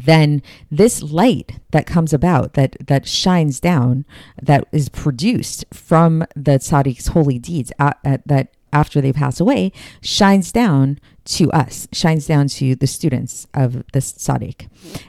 then 0.04 0.42
this 0.70 1.02
light 1.02 1.60
that 1.72 1.86
comes 1.86 2.14
about 2.14 2.54
that 2.54 2.76
that 2.86 3.08
shines 3.08 3.62
down 3.62 4.04
that 4.42 4.66
is 4.74 4.90
produced 4.90 5.64
from 5.74 6.20
the 6.36 6.60
tzaddik's 6.60 7.08
holy 7.08 7.40
deeds 7.40 7.72
at, 7.80 7.98
at, 8.04 8.28
that 8.28 8.55
after 8.76 9.00
they 9.00 9.14
pass 9.14 9.40
away 9.40 9.72
shines 10.02 10.52
down 10.52 11.00
to 11.24 11.50
us, 11.52 11.88
shines 11.92 12.28
down 12.28 12.48
to 12.50 12.76
the 12.76 12.86
students 12.86 13.48
of 13.54 13.74
the 13.94 14.00
tzaddik. 14.00 14.68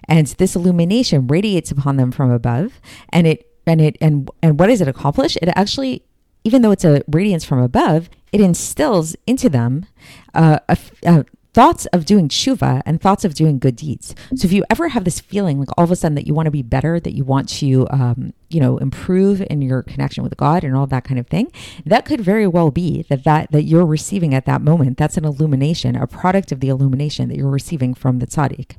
And 0.08 0.28
this 0.38 0.54
illumination 0.54 1.26
radiates 1.26 1.70
upon 1.70 1.96
them 1.96 2.12
from 2.12 2.30
above. 2.30 2.80
And 3.10 3.26
it 3.26 3.52
and 3.66 3.80
it 3.80 3.98
and 4.00 4.30
and 4.42 4.58
what 4.58 4.68
does 4.68 4.80
it 4.80 4.88
accomplish? 4.88 5.36
It 5.42 5.48
actually, 5.56 6.04
even 6.44 6.62
though 6.62 6.70
it's 6.70 6.84
a 6.84 7.02
radiance 7.08 7.44
from 7.44 7.58
above, 7.58 8.08
it 8.32 8.40
instills 8.40 9.16
into 9.26 9.48
them 9.48 9.86
uh, 10.32 10.60
a, 10.68 10.78
a, 11.04 11.24
thoughts 11.52 11.86
of 11.86 12.04
doing 12.04 12.28
tshuva 12.28 12.82
and 12.84 13.00
thoughts 13.00 13.24
of 13.24 13.32
doing 13.32 13.58
good 13.58 13.76
deeds. 13.76 14.14
So 14.36 14.44
if 14.44 14.52
you 14.52 14.62
ever 14.68 14.88
have 14.88 15.04
this 15.04 15.20
feeling 15.20 15.58
like 15.58 15.70
all 15.76 15.84
of 15.84 15.90
a 15.90 15.96
sudden 15.96 16.14
that 16.14 16.26
you 16.26 16.34
want 16.34 16.46
to 16.46 16.50
be 16.50 16.62
better, 16.62 17.00
that 17.00 17.14
you 17.14 17.24
want 17.24 17.48
to, 17.60 17.88
um, 17.88 18.34
you 18.48 18.60
know, 18.60 18.78
improve 18.78 19.44
in 19.50 19.62
your 19.62 19.82
connection 19.82 20.22
with 20.22 20.36
God 20.36 20.64
and 20.64 20.76
all 20.76 20.86
that 20.86 21.04
kind 21.04 21.18
of 21.18 21.26
thing, 21.26 21.50
that 21.84 22.04
could 22.04 22.20
very 22.20 22.46
well 22.46 22.70
be 22.70 23.02
that 23.08 23.24
that 23.24 23.50
that 23.52 23.62
you're 23.62 23.86
receiving 23.86 24.34
at 24.34 24.46
that 24.46 24.62
moment. 24.62 24.98
That's 24.98 25.16
an 25.16 25.24
illumination, 25.24 25.96
a 25.96 26.06
product 26.06 26.52
of 26.52 26.60
the 26.60 26.68
illumination 26.68 27.28
that 27.28 27.36
you're 27.36 27.50
receiving 27.50 27.94
from 27.94 28.18
the 28.18 28.26
tzaddik, 28.26 28.76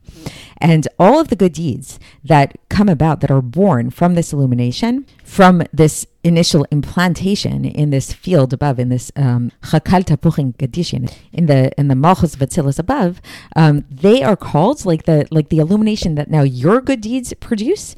and 0.58 0.88
all 1.00 1.20
of 1.20 1.28
the 1.28 1.36
good 1.36 1.54
deeds 1.54 2.00
that 2.24 2.58
come 2.70 2.90
about 2.90 3.22
that 3.22 3.32
are 3.32 3.42
born 3.42 3.90
from 3.90 4.16
this 4.16 4.34
illumination, 4.34 5.06
from 5.24 5.64
this 5.74 6.06
initial 6.24 6.66
implantation 6.72 7.64
in 7.64 7.90
this 7.90 8.12
field 8.12 8.52
above, 8.54 8.80
in 8.80 8.90
this 8.90 9.12
um, 9.16 9.52
chakal 9.64 10.04
kadishin, 10.04 11.12
in 11.32 11.46
the 11.46 11.72
in 11.80 11.88
the 11.88 11.96
malchus 11.96 12.36
vatzilis 12.36 12.80
above, 12.80 13.22
um, 13.56 13.86
they 13.90 14.22
are 14.24 14.36
called 14.36 14.86
like 14.86 15.04
the 15.04 15.28
like 15.32 15.50
the 15.50 15.60
illumination 15.60 16.16
that 16.16 16.30
now 16.30 16.44
your 16.44 16.82
good 16.82 17.02
deeds 17.02 17.34
produce, 17.40 17.96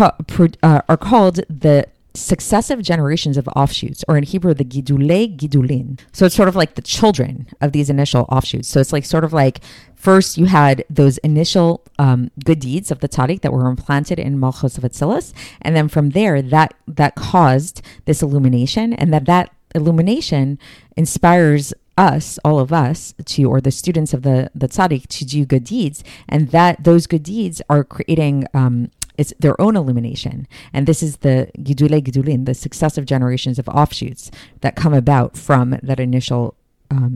uh, 0.00 0.82
are 0.88 0.96
called 0.96 1.36
the 1.48 1.86
successive 2.14 2.82
generations 2.82 3.36
of 3.36 3.48
offshoots, 3.48 4.04
or 4.08 4.16
in 4.16 4.24
Hebrew, 4.24 4.54
the 4.54 4.64
gidule 4.64 5.36
gidulin. 5.36 5.98
So 6.12 6.26
it's 6.26 6.34
sort 6.34 6.48
of 6.48 6.56
like 6.56 6.74
the 6.74 6.82
children 6.82 7.46
of 7.60 7.72
these 7.72 7.88
initial 7.88 8.26
offshoots. 8.28 8.68
So 8.68 8.80
it's 8.80 8.92
like 8.92 9.04
sort 9.04 9.24
of 9.24 9.32
like 9.32 9.60
first 9.94 10.36
you 10.36 10.46
had 10.46 10.84
those 10.90 11.18
initial 11.18 11.82
um, 11.98 12.30
good 12.44 12.60
deeds 12.60 12.90
of 12.90 13.00
the 13.00 13.08
tzaddik 13.08 13.40
that 13.42 13.52
were 13.52 13.68
implanted 13.68 14.18
in 14.18 14.38
Malchus 14.38 14.76
of 14.78 14.84
Atzilus, 14.84 15.32
and 15.62 15.74
then 15.74 15.88
from 15.88 16.10
there 16.10 16.42
that 16.42 16.74
that 16.86 17.14
caused 17.14 17.82
this 18.04 18.22
illumination, 18.22 18.92
and 18.92 19.12
that 19.12 19.26
that 19.26 19.50
illumination 19.74 20.58
inspires 20.96 21.72
us, 21.98 22.38
all 22.44 22.58
of 22.58 22.72
us, 22.72 23.14
to 23.24 23.44
or 23.44 23.60
the 23.60 23.70
students 23.70 24.12
of 24.14 24.22
the 24.22 24.50
the 24.54 24.68
tzaddik 24.68 25.06
to 25.06 25.24
do 25.24 25.46
good 25.46 25.64
deeds, 25.64 26.02
and 26.28 26.50
that 26.50 26.84
those 26.84 27.06
good 27.06 27.22
deeds 27.22 27.62
are 27.68 27.84
creating 27.84 28.46
um, 28.54 28.90
it's 29.22 29.32
their 29.38 29.58
own 29.64 29.74
illumination, 29.76 30.36
and 30.74 30.82
this 30.86 31.00
is 31.06 31.12
the 31.18 31.36
gidule 31.66 32.00
gidulin, 32.06 32.40
the 32.44 32.54
successive 32.66 33.06
generations 33.14 33.56
of 33.60 33.68
offshoots 33.68 34.30
that 34.62 34.80
come 34.82 34.94
about 35.02 35.30
from 35.36 35.66
that 35.88 36.00
initial 36.08 36.44
um, 36.90 37.14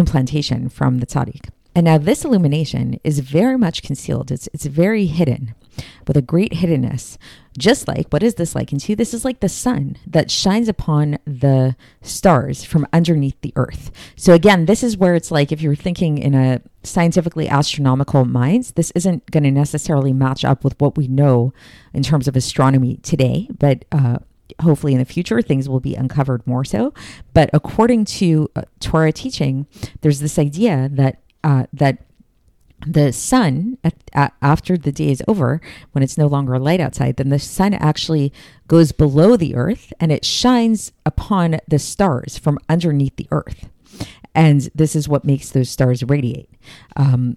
implantation 0.00 0.68
from 0.68 0.92
the 1.00 1.06
tzaddik. 1.12 1.44
And 1.74 1.84
now 1.84 1.98
this 1.98 2.24
illumination 2.24 2.84
is 3.10 3.18
very 3.38 3.58
much 3.66 3.82
concealed. 3.82 4.30
It's 4.30 4.48
it's 4.54 4.66
very 4.66 5.06
hidden, 5.18 5.42
with 6.06 6.16
a 6.16 6.22
great 6.22 6.52
hiddenness. 6.52 7.16
Just 7.58 7.88
like 7.88 8.08
what 8.10 8.22
is 8.22 8.36
this 8.36 8.54
like? 8.54 8.72
And 8.72 8.80
see, 8.80 8.94
this 8.94 9.12
is 9.12 9.24
like 9.24 9.40
the 9.40 9.48
sun 9.48 9.96
that 10.06 10.30
shines 10.30 10.68
upon 10.68 11.18
the 11.24 11.76
stars 12.00 12.64
from 12.64 12.86
underneath 12.92 13.40
the 13.40 13.52
earth. 13.56 13.90
So 14.16 14.32
again, 14.32 14.66
this 14.66 14.82
is 14.82 14.96
where 14.96 15.14
it's 15.14 15.30
like 15.30 15.50
if 15.50 15.60
you're 15.60 15.74
thinking 15.74 16.18
in 16.18 16.34
a 16.34 16.60
scientifically 16.82 17.48
astronomical 17.48 18.24
minds, 18.24 18.72
this 18.72 18.92
isn't 18.92 19.30
going 19.30 19.44
to 19.44 19.50
necessarily 19.50 20.12
match 20.12 20.44
up 20.44 20.64
with 20.64 20.80
what 20.80 20.96
we 20.96 21.08
know 21.08 21.52
in 21.92 22.02
terms 22.02 22.28
of 22.28 22.36
astronomy 22.36 22.98
today, 23.02 23.48
but 23.58 23.84
uh, 23.92 24.18
hopefully 24.62 24.92
in 24.92 24.98
the 24.98 25.04
future 25.04 25.42
things 25.42 25.68
will 25.68 25.80
be 25.80 25.94
uncovered 25.94 26.46
more 26.46 26.64
so 26.64 26.92
but 27.34 27.48
according 27.52 28.04
to 28.04 28.50
uh, 28.56 28.62
torah 28.80 29.12
teaching 29.12 29.66
there's 30.00 30.20
this 30.20 30.38
idea 30.38 30.88
that 30.92 31.20
uh, 31.44 31.64
that 31.72 31.98
the 32.86 33.12
sun 33.12 33.76
after 34.14 34.76
the 34.76 34.92
day 34.92 35.10
is 35.10 35.22
over 35.28 35.60
when 35.92 36.02
it's 36.02 36.16
no 36.16 36.26
longer 36.26 36.58
light 36.58 36.80
outside 36.80 37.16
then 37.16 37.28
the 37.28 37.38
sun 37.38 37.74
actually 37.74 38.32
goes 38.68 38.92
below 38.92 39.36
the 39.36 39.54
earth 39.54 39.92
and 40.00 40.10
it 40.10 40.24
shines 40.24 40.92
upon 41.04 41.58
the 41.68 41.78
stars 41.78 42.38
from 42.38 42.58
underneath 42.68 43.16
the 43.16 43.28
earth 43.30 43.68
and 44.34 44.70
this 44.74 44.96
is 44.96 45.08
what 45.08 45.24
makes 45.24 45.50
those 45.50 45.68
stars 45.68 46.02
radiate 46.04 46.48
um, 46.96 47.36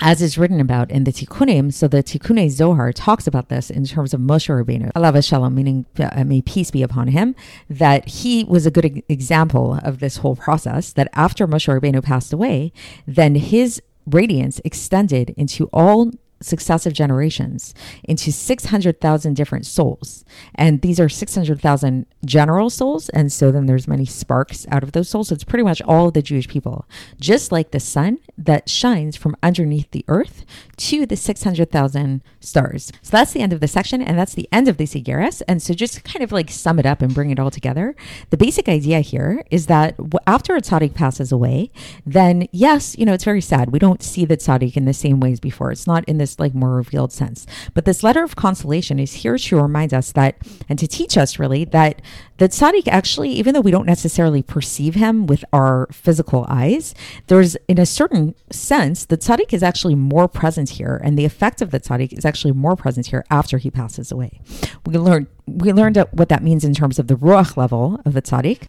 as 0.00 0.22
is 0.22 0.38
written 0.38 0.60
about 0.60 0.90
in 0.90 1.04
the 1.04 1.12
Tikkunim, 1.12 1.72
so 1.72 1.86
the 1.86 2.02
Tikkune 2.02 2.48
Zohar 2.48 2.92
talks 2.92 3.26
about 3.26 3.48
this 3.48 3.70
in 3.70 3.84
terms 3.84 4.14
of 4.14 4.20
Moshe 4.20 4.48
Rabbeinu, 4.48 4.90
alav 4.92 5.22
shalom, 5.26 5.54
meaning 5.54 5.84
uh, 5.98 6.24
may 6.24 6.40
peace 6.40 6.70
be 6.70 6.82
upon 6.82 7.08
him, 7.08 7.34
that 7.68 8.08
he 8.08 8.44
was 8.44 8.64
a 8.64 8.70
good 8.70 9.02
example 9.08 9.78
of 9.82 9.98
this 9.98 10.18
whole 10.18 10.36
process. 10.36 10.92
That 10.92 11.08
after 11.12 11.46
Moshe 11.46 11.68
Rabbeinu 11.68 12.02
passed 12.02 12.32
away, 12.32 12.72
then 13.06 13.34
his 13.34 13.82
radiance 14.06 14.60
extended 14.64 15.30
into 15.36 15.68
all 15.72 16.10
successive 16.40 16.92
generations 16.92 17.74
into 18.04 18.32
600,000 18.32 19.34
different 19.34 19.66
souls. 19.66 20.24
And 20.54 20.80
these 20.80 20.98
are 20.98 21.08
600,000 21.08 22.06
general 22.24 22.70
souls. 22.70 23.08
And 23.10 23.32
so 23.32 23.50
then 23.50 23.66
there's 23.66 23.86
many 23.86 24.06
sparks 24.06 24.66
out 24.70 24.82
of 24.82 24.92
those 24.92 25.08
souls. 25.08 25.28
So 25.28 25.34
it's 25.34 25.44
pretty 25.44 25.64
much 25.64 25.82
all 25.82 26.08
of 26.08 26.14
the 26.14 26.22
Jewish 26.22 26.48
people, 26.48 26.86
just 27.20 27.52
like 27.52 27.70
the 27.70 27.80
sun 27.80 28.18
that 28.38 28.68
shines 28.68 29.16
from 29.16 29.36
underneath 29.42 29.90
the 29.90 30.04
earth 30.08 30.44
to 30.78 31.04
the 31.04 31.16
600,000 31.16 32.22
stars. 32.40 32.92
So 33.02 33.10
that's 33.10 33.32
the 33.32 33.40
end 33.40 33.52
of 33.52 33.60
the 33.60 33.68
section. 33.68 34.00
And 34.00 34.18
that's 34.18 34.34
the 34.34 34.48
end 34.50 34.68
of 34.68 34.78
the 34.78 34.84
Sigeres. 34.84 35.42
And 35.46 35.62
so 35.62 35.74
just 35.74 36.04
kind 36.04 36.22
of 36.22 36.32
like 36.32 36.50
sum 36.50 36.78
it 36.78 36.86
up 36.86 37.02
and 37.02 37.14
bring 37.14 37.30
it 37.30 37.38
all 37.38 37.50
together. 37.50 37.94
The 38.30 38.36
basic 38.36 38.68
idea 38.68 39.00
here 39.00 39.44
is 39.50 39.66
that 39.66 39.96
after 40.26 40.56
a 40.56 40.60
tzaddik 40.60 40.94
passes 40.94 41.32
away, 41.32 41.70
then 42.06 42.48
yes, 42.50 42.96
you 42.98 43.04
know, 43.04 43.12
it's 43.12 43.24
very 43.24 43.40
sad. 43.42 43.70
We 43.70 43.78
don't 43.78 44.02
see 44.02 44.24
the 44.24 44.36
tzaddik 44.36 44.76
in 44.76 44.86
the 44.86 44.94
same 44.94 45.20
ways 45.20 45.38
before. 45.40 45.70
It's 45.70 45.86
not 45.86 46.04
in 46.04 46.18
this 46.30 46.40
like 46.40 46.54
more 46.54 46.76
revealed 46.76 47.12
sense. 47.12 47.46
But 47.74 47.84
this 47.84 48.02
letter 48.02 48.22
of 48.22 48.36
consolation 48.36 48.98
is 48.98 49.14
here 49.14 49.38
to 49.38 49.60
remind 49.60 49.92
us 49.94 50.12
that, 50.12 50.36
and 50.68 50.78
to 50.78 50.86
teach 50.86 51.16
us 51.16 51.38
really 51.38 51.64
that 51.66 52.02
the 52.38 52.48
tzaddik 52.48 52.88
actually, 52.88 53.30
even 53.30 53.54
though 53.54 53.60
we 53.60 53.70
don't 53.70 53.86
necessarily 53.86 54.42
perceive 54.42 54.94
him 54.94 55.26
with 55.26 55.44
our 55.52 55.88
physical 55.92 56.46
eyes, 56.48 56.94
there's 57.26 57.56
in 57.68 57.78
a 57.78 57.86
certain 57.86 58.34
sense, 58.50 59.04
the 59.04 59.18
tzaddik 59.18 59.52
is 59.52 59.62
actually 59.62 59.94
more 59.94 60.28
present 60.28 60.70
here, 60.70 61.00
and 61.02 61.18
the 61.18 61.24
effect 61.24 61.60
of 61.60 61.70
the 61.70 61.80
tzaddik 61.80 62.16
is 62.16 62.24
actually 62.24 62.52
more 62.52 62.76
present 62.76 63.06
here 63.06 63.24
after 63.30 63.58
he 63.58 63.70
passes 63.70 64.12
away. 64.12 64.40
We 64.86 64.96
learned 64.96 65.26
we 65.46 65.72
learned 65.72 65.96
what 66.12 66.28
that 66.28 66.44
means 66.44 66.64
in 66.64 66.74
terms 66.74 67.00
of 67.00 67.08
the 67.08 67.16
ruach 67.16 67.56
level 67.56 68.00
of 68.04 68.12
the 68.12 68.22
tzaddik 68.22 68.68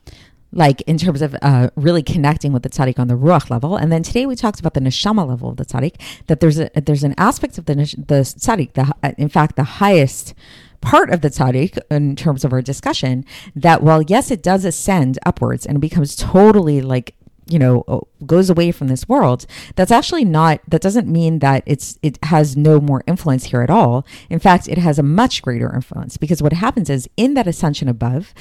like 0.52 0.82
in 0.82 0.98
terms 0.98 1.22
of 1.22 1.36
uh, 1.42 1.70
really 1.76 2.04
connecting 2.04 2.52
with 2.52 2.64
the 2.64 2.70
tzaddik 2.70 3.00
on 3.00 3.08
the 3.08 3.16
ruach 3.16 3.50
level. 3.50 3.78
And 3.78 3.92
then 3.92 4.04
today 4.04 4.26
we 4.26 4.36
talked 4.36 4.60
about 4.60 4.74
the 4.74 4.82
neshama 4.82 5.28
level 5.28 5.50
of 5.50 5.58
the 5.58 5.66
tzaddik. 5.66 6.00
That 6.28 6.40
there's 6.40 6.60
a 6.60 6.70
there's 6.76 7.04
an 7.04 7.16
aspect 7.18 7.58
of 7.58 7.66
the 7.66 7.76
the 7.76 8.22
tzaddik, 8.22 8.74
the 8.74 8.94
in 9.18 9.30
fact 9.30 9.56
the 9.56 9.64
highest 9.64 10.34
part 10.82 11.10
of 11.10 11.22
the 11.22 11.30
tzaddik 11.30 11.78
in 11.90 12.16
terms 12.16 12.44
of 12.44 12.52
our 12.54 12.62
discussion. 12.62 13.26
That 13.56 13.82
while 13.82 14.02
yes, 14.02 14.32
it 14.32 14.44
does 14.44 14.66
ascend 14.66 15.20
upwards 15.26 15.66
and 15.66 15.80
becomes 15.80 16.16
totally 16.16 16.82
like 16.82 17.16
you 17.48 17.60
know 17.60 18.08
goes 18.26 18.50
away 18.50 18.72
from 18.72 18.88
this 18.88 19.10
world 19.10 19.46
that's 19.76 19.92
actually 19.92 20.24
not 20.24 20.62
that 20.68 20.82
doesn't 20.82 21.08
mean 21.08 21.40
that 21.40 21.64
it's 21.66 21.98
it 22.02 22.24
has 22.24 22.56
no 22.56 22.80
more 22.80 23.04
influence 23.08 23.46
here 23.46 23.62
at 23.62 23.70
all 23.70 24.06
in 24.30 24.40
fact 24.40 24.68
it 24.68 24.78
has 24.78 25.00
a 25.00 25.04
much 25.04 25.42
greater 25.42 25.74
influence 25.74 26.18
because 26.18 26.42
what 26.42 26.54
happens 26.54 26.90
is 26.90 27.10
in 27.18 27.34
that 27.34 27.48
ascension 27.48 27.90
above 27.90 28.34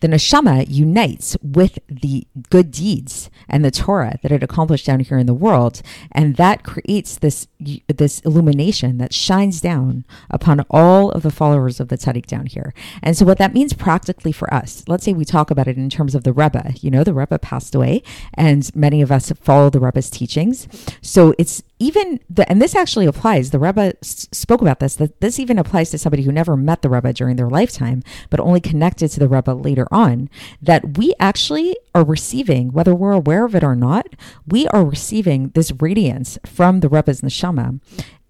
the 0.00 0.08
neshama 0.08 0.66
unites 0.68 1.36
with 1.42 1.78
the 1.88 2.26
good 2.50 2.70
deeds 2.70 3.30
and 3.48 3.64
the 3.64 3.70
Torah 3.70 4.18
that 4.22 4.32
it 4.32 4.42
accomplished 4.42 4.86
down 4.86 5.00
here 5.00 5.18
in 5.18 5.26
the 5.26 5.34
world, 5.34 5.82
and 6.12 6.36
that 6.36 6.62
creates 6.62 7.18
this 7.18 7.48
this 7.88 8.20
illumination 8.20 8.98
that 8.98 9.12
shines 9.12 9.60
down 9.60 10.04
upon 10.30 10.64
all 10.70 11.10
of 11.10 11.22
the 11.22 11.30
followers 11.30 11.80
of 11.80 11.88
the 11.88 11.98
tzaddik 11.98 12.26
down 12.26 12.46
here. 12.46 12.72
And 13.02 13.16
so, 13.16 13.24
what 13.24 13.38
that 13.38 13.54
means 13.54 13.72
practically 13.72 14.32
for 14.32 14.52
us, 14.52 14.84
let's 14.86 15.04
say 15.04 15.12
we 15.12 15.24
talk 15.24 15.50
about 15.50 15.68
it 15.68 15.76
in 15.76 15.90
terms 15.90 16.14
of 16.14 16.24
the 16.24 16.32
Rebbe. 16.32 16.74
You 16.80 16.90
know, 16.90 17.04
the 17.04 17.14
Rebbe 17.14 17.38
passed 17.38 17.74
away, 17.74 18.02
and 18.34 18.74
many 18.74 19.02
of 19.02 19.10
us 19.10 19.32
follow 19.40 19.70
the 19.70 19.80
Rebbe's 19.80 20.10
teachings. 20.10 20.68
So 21.02 21.34
it's 21.38 21.62
even 21.78 22.20
the, 22.28 22.48
and 22.50 22.60
this 22.60 22.74
actually 22.74 23.06
applies. 23.06 23.50
The 23.50 23.58
Rebbe 23.58 23.94
s- 24.02 24.28
spoke 24.32 24.60
about 24.60 24.80
this. 24.80 24.96
That 24.96 25.20
this 25.20 25.38
even 25.38 25.58
applies 25.58 25.90
to 25.90 25.98
somebody 25.98 26.22
who 26.22 26.32
never 26.32 26.56
met 26.56 26.82
the 26.82 26.88
Rebbe 26.88 27.12
during 27.12 27.36
their 27.36 27.48
lifetime, 27.48 28.02
but 28.30 28.40
only 28.40 28.60
connected 28.60 29.08
to 29.08 29.20
the 29.20 29.28
Rebbe 29.28 29.52
later 29.52 29.86
on. 29.90 30.28
That 30.60 30.98
we 30.98 31.14
actually 31.20 31.76
are 31.94 32.04
receiving, 32.04 32.72
whether 32.72 32.94
we're 32.94 33.12
aware 33.12 33.44
of 33.44 33.54
it 33.54 33.64
or 33.64 33.76
not, 33.76 34.06
we 34.46 34.66
are 34.68 34.84
receiving 34.84 35.50
this 35.50 35.72
radiance 35.80 36.38
from 36.44 36.80
the 36.80 36.88
Rebbe's 36.88 37.20
neshama 37.20 37.80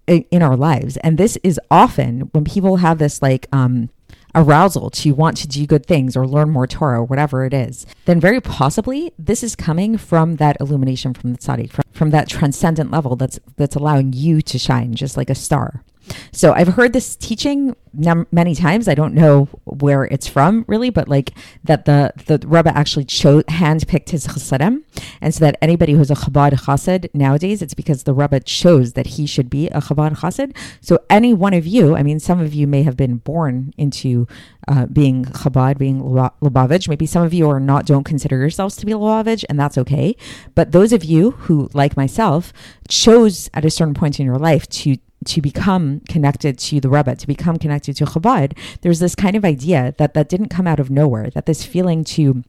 in, 0.07 0.25
in 0.31 0.41
our 0.41 0.57
lives, 0.57 0.97
and 0.97 1.17
this 1.17 1.37
is 1.43 1.59
often 1.69 2.21
when 2.31 2.43
people 2.43 2.77
have 2.77 2.97
this 2.97 3.21
like 3.21 3.47
um 3.51 3.89
arousal 4.35 4.89
to 4.89 5.11
want 5.11 5.37
to 5.37 5.47
do 5.47 5.65
good 5.65 5.85
things 5.85 6.15
or 6.15 6.27
learn 6.27 6.49
more 6.49 6.67
Torah 6.67 6.99
or 6.99 7.03
whatever 7.03 7.45
it 7.45 7.53
is, 7.53 7.85
then 8.05 8.19
very 8.19 8.39
possibly 8.41 9.11
this 9.17 9.43
is 9.43 9.55
coming 9.55 9.97
from 9.97 10.37
that 10.37 10.57
illumination 10.59 11.13
from 11.13 11.33
the 11.33 11.39
tzaddik, 11.39 11.71
from, 11.71 11.83
from 11.91 12.09
that 12.11 12.29
transcendent 12.29 12.91
level 12.91 13.15
that's 13.15 13.39
that's 13.57 13.75
allowing 13.75 14.13
you 14.13 14.41
to 14.41 14.59
shine 14.59 14.93
just 14.93 15.17
like 15.17 15.29
a 15.29 15.35
star. 15.35 15.83
So 16.31 16.53
I've 16.53 16.69
heard 16.69 16.93
this 16.93 17.15
teaching 17.15 17.75
num- 17.93 18.27
many 18.31 18.55
times. 18.55 18.87
I 18.87 18.95
don't 18.95 19.13
know 19.13 19.45
where 19.65 20.05
it's 20.05 20.27
from 20.27 20.65
really, 20.67 20.89
but 20.89 21.07
like 21.07 21.31
that 21.63 21.85
the 21.85 22.13
the 22.27 22.45
Rebbe 22.47 22.75
actually 22.75 23.05
chose 23.05 23.43
handpicked 23.45 24.09
his 24.09 24.25
chassidim, 24.25 24.83
and 25.21 25.33
so 25.33 25.39
that 25.45 25.57
anybody 25.61 25.93
who's 25.93 26.11
a 26.11 26.15
Chabad 26.15 26.53
chassid 26.53 27.09
nowadays, 27.13 27.61
it's 27.61 27.73
because 27.73 28.03
the 28.03 28.13
Rebbe 28.13 28.39
chose 28.41 28.93
that 28.93 29.07
he 29.07 29.25
should 29.25 29.49
be 29.49 29.67
a 29.67 29.81
Chabad 29.81 30.17
chassid. 30.19 30.55
So 30.81 30.99
any 31.09 31.33
one 31.33 31.53
of 31.53 31.65
you, 31.65 31.95
I 31.95 32.03
mean, 32.03 32.19
some 32.19 32.39
of 32.39 32.53
you 32.53 32.67
may 32.67 32.83
have 32.83 32.97
been 32.97 33.17
born 33.17 33.73
into 33.77 34.27
uh, 34.69 34.85
being 34.85 35.25
Chabad, 35.25 35.77
being 35.77 36.01
Lubavitch. 36.01 36.87
Maybe 36.87 37.05
some 37.05 37.23
of 37.23 37.33
you 37.33 37.49
are 37.49 37.59
not, 37.59 37.85
don't 37.85 38.03
consider 38.03 38.37
yourselves 38.37 38.75
to 38.77 38.85
be 38.85 38.93
Lubavitch, 38.93 39.43
and 39.49 39.59
that's 39.59 39.77
okay. 39.77 40.15
But 40.55 40.71
those 40.71 40.93
of 40.93 41.03
you 41.03 41.31
who, 41.31 41.69
like 41.73 41.97
myself, 41.97 42.53
chose 42.87 43.49
at 43.53 43.65
a 43.65 43.71
certain 43.71 43.95
point 43.95 44.19
in 44.19 44.25
your 44.25 44.37
life 44.37 44.67
to 44.69 44.95
to 45.25 45.41
become 45.41 45.99
connected 46.07 46.57
to 46.57 46.79
the 46.79 46.87
Rebbe, 46.87 47.13
to 47.13 47.27
become 47.27 47.57
connected 47.57 47.93
to 47.97 48.05
Chabad, 48.05 48.57
there's 48.83 48.99
this 48.99 49.15
kind 49.15 49.35
of 49.35 49.43
idea 49.43 49.93
that 49.97 50.13
that 50.13 50.29
didn't 50.29 50.47
come 50.47 50.65
out 50.65 50.79
of 50.79 50.89
nowhere, 50.89 51.29
that 51.31 51.45
this 51.45 51.65
feeling 51.65 52.05
to 52.05 52.41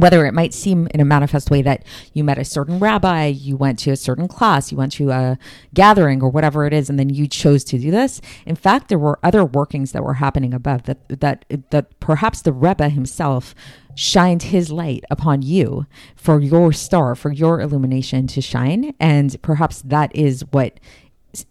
whether 0.00 0.24
it 0.26 0.34
might 0.34 0.54
seem 0.54 0.88
in 0.94 1.00
a 1.00 1.04
manifest 1.04 1.50
way 1.50 1.62
that 1.62 1.84
you 2.12 2.22
met 2.22 2.38
a 2.38 2.44
certain 2.44 2.78
rabbi, 2.78 3.26
you 3.26 3.56
went 3.56 3.78
to 3.80 3.90
a 3.90 3.96
certain 3.96 4.28
class, 4.28 4.70
you 4.70 4.78
went 4.78 4.92
to 4.92 5.10
a 5.10 5.38
gathering 5.74 6.22
or 6.22 6.28
whatever 6.28 6.66
it 6.66 6.72
is, 6.72 6.88
and 6.88 6.98
then 6.98 7.10
you 7.10 7.26
chose 7.26 7.64
to 7.64 7.78
do 7.78 7.90
this. 7.90 8.20
In 8.46 8.56
fact, 8.56 8.88
there 8.88 8.98
were 8.98 9.18
other 9.22 9.44
workings 9.44 9.92
that 9.92 10.04
were 10.04 10.14
happening 10.14 10.54
above 10.54 10.84
that 10.84 11.20
that 11.20 11.44
that 11.70 11.98
perhaps 12.00 12.42
the 12.42 12.52
Rebbe 12.52 12.88
himself 12.88 13.54
shined 13.94 14.44
his 14.44 14.70
light 14.70 15.02
upon 15.10 15.42
you 15.42 15.86
for 16.14 16.40
your 16.40 16.72
star, 16.72 17.16
for 17.16 17.32
your 17.32 17.60
illumination 17.60 18.28
to 18.28 18.40
shine, 18.40 18.94
and 19.00 19.40
perhaps 19.42 19.82
that 19.82 20.14
is 20.14 20.44
what 20.52 20.78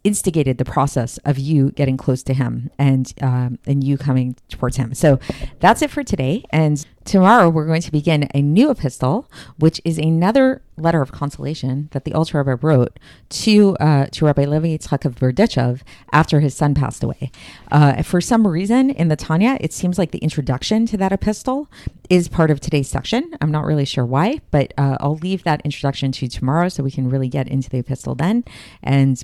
instigated 0.04 0.58
the 0.58 0.66
process 0.66 1.18
of 1.20 1.38
you 1.38 1.72
getting 1.72 1.98
close 1.98 2.24
to 2.24 2.34
him 2.34 2.70
and 2.80 3.14
um, 3.22 3.60
and 3.66 3.84
you 3.84 3.98
coming 3.98 4.36
towards 4.50 4.78
him. 4.78 4.94
So 4.94 5.20
that's 5.60 5.82
it 5.82 5.92
for 5.92 6.04
today. 6.04 6.44
And 6.50 6.84
tomorrow 7.06 7.50
we're 7.50 7.68
going 7.68 7.82
to 7.82 7.92
begin 7.92 8.28
a 8.34 8.42
new 8.42 8.70
epistle, 8.72 9.30
which 9.60 9.80
is 9.86 9.98
another 9.98 10.62
letter 10.78 11.02
of 11.02 11.12
consolation 11.12 11.90
that 11.92 12.06
the 12.06 12.14
Alter 12.14 12.40
Rebbe 12.40 12.56
wrote 12.56 13.00
to 13.30 13.76
uh, 13.78 14.08
to 14.08 14.26
Rabbi 14.26 14.46
Levi 14.46 14.78
Yitzchak 14.78 15.06
of 15.06 15.16
Berdichev 15.16 15.82
after 16.12 16.40
his 16.40 16.56
son 16.56 16.74
passed 16.74 17.04
away. 17.04 17.32
Uh, 17.72 18.02
for 18.02 18.20
some 18.20 18.48
reason 18.48 18.90
in 18.90 19.08
the 19.10 19.16
Tanya, 19.16 19.58
it 19.62 19.74
seems 19.74 19.98
like 19.98 20.12
the 20.12 20.20
introduction 20.20 20.86
to 20.88 20.98
that 20.98 21.12
epistle 21.12 21.70
is 22.10 22.28
part 22.28 22.50
of 22.50 22.60
today's 22.60 22.90
section. 22.90 23.36
I'm 23.42 23.52
not 23.52 23.66
really 23.66 23.86
sure 23.86 24.06
why, 24.06 24.40
but 24.52 24.74
uh, 24.78 24.98
I'll 25.00 25.18
leave 25.18 25.44
that 25.44 25.62
introduction 25.64 26.12
to 26.14 26.28
tomorrow 26.28 26.70
so 26.70 26.84
we 26.84 26.92
can 26.92 27.10
really 27.10 27.30
get 27.30 27.48
into 27.48 27.70
the 27.70 27.80
epistle 27.80 28.16
then. 28.16 28.44
And 28.82 29.24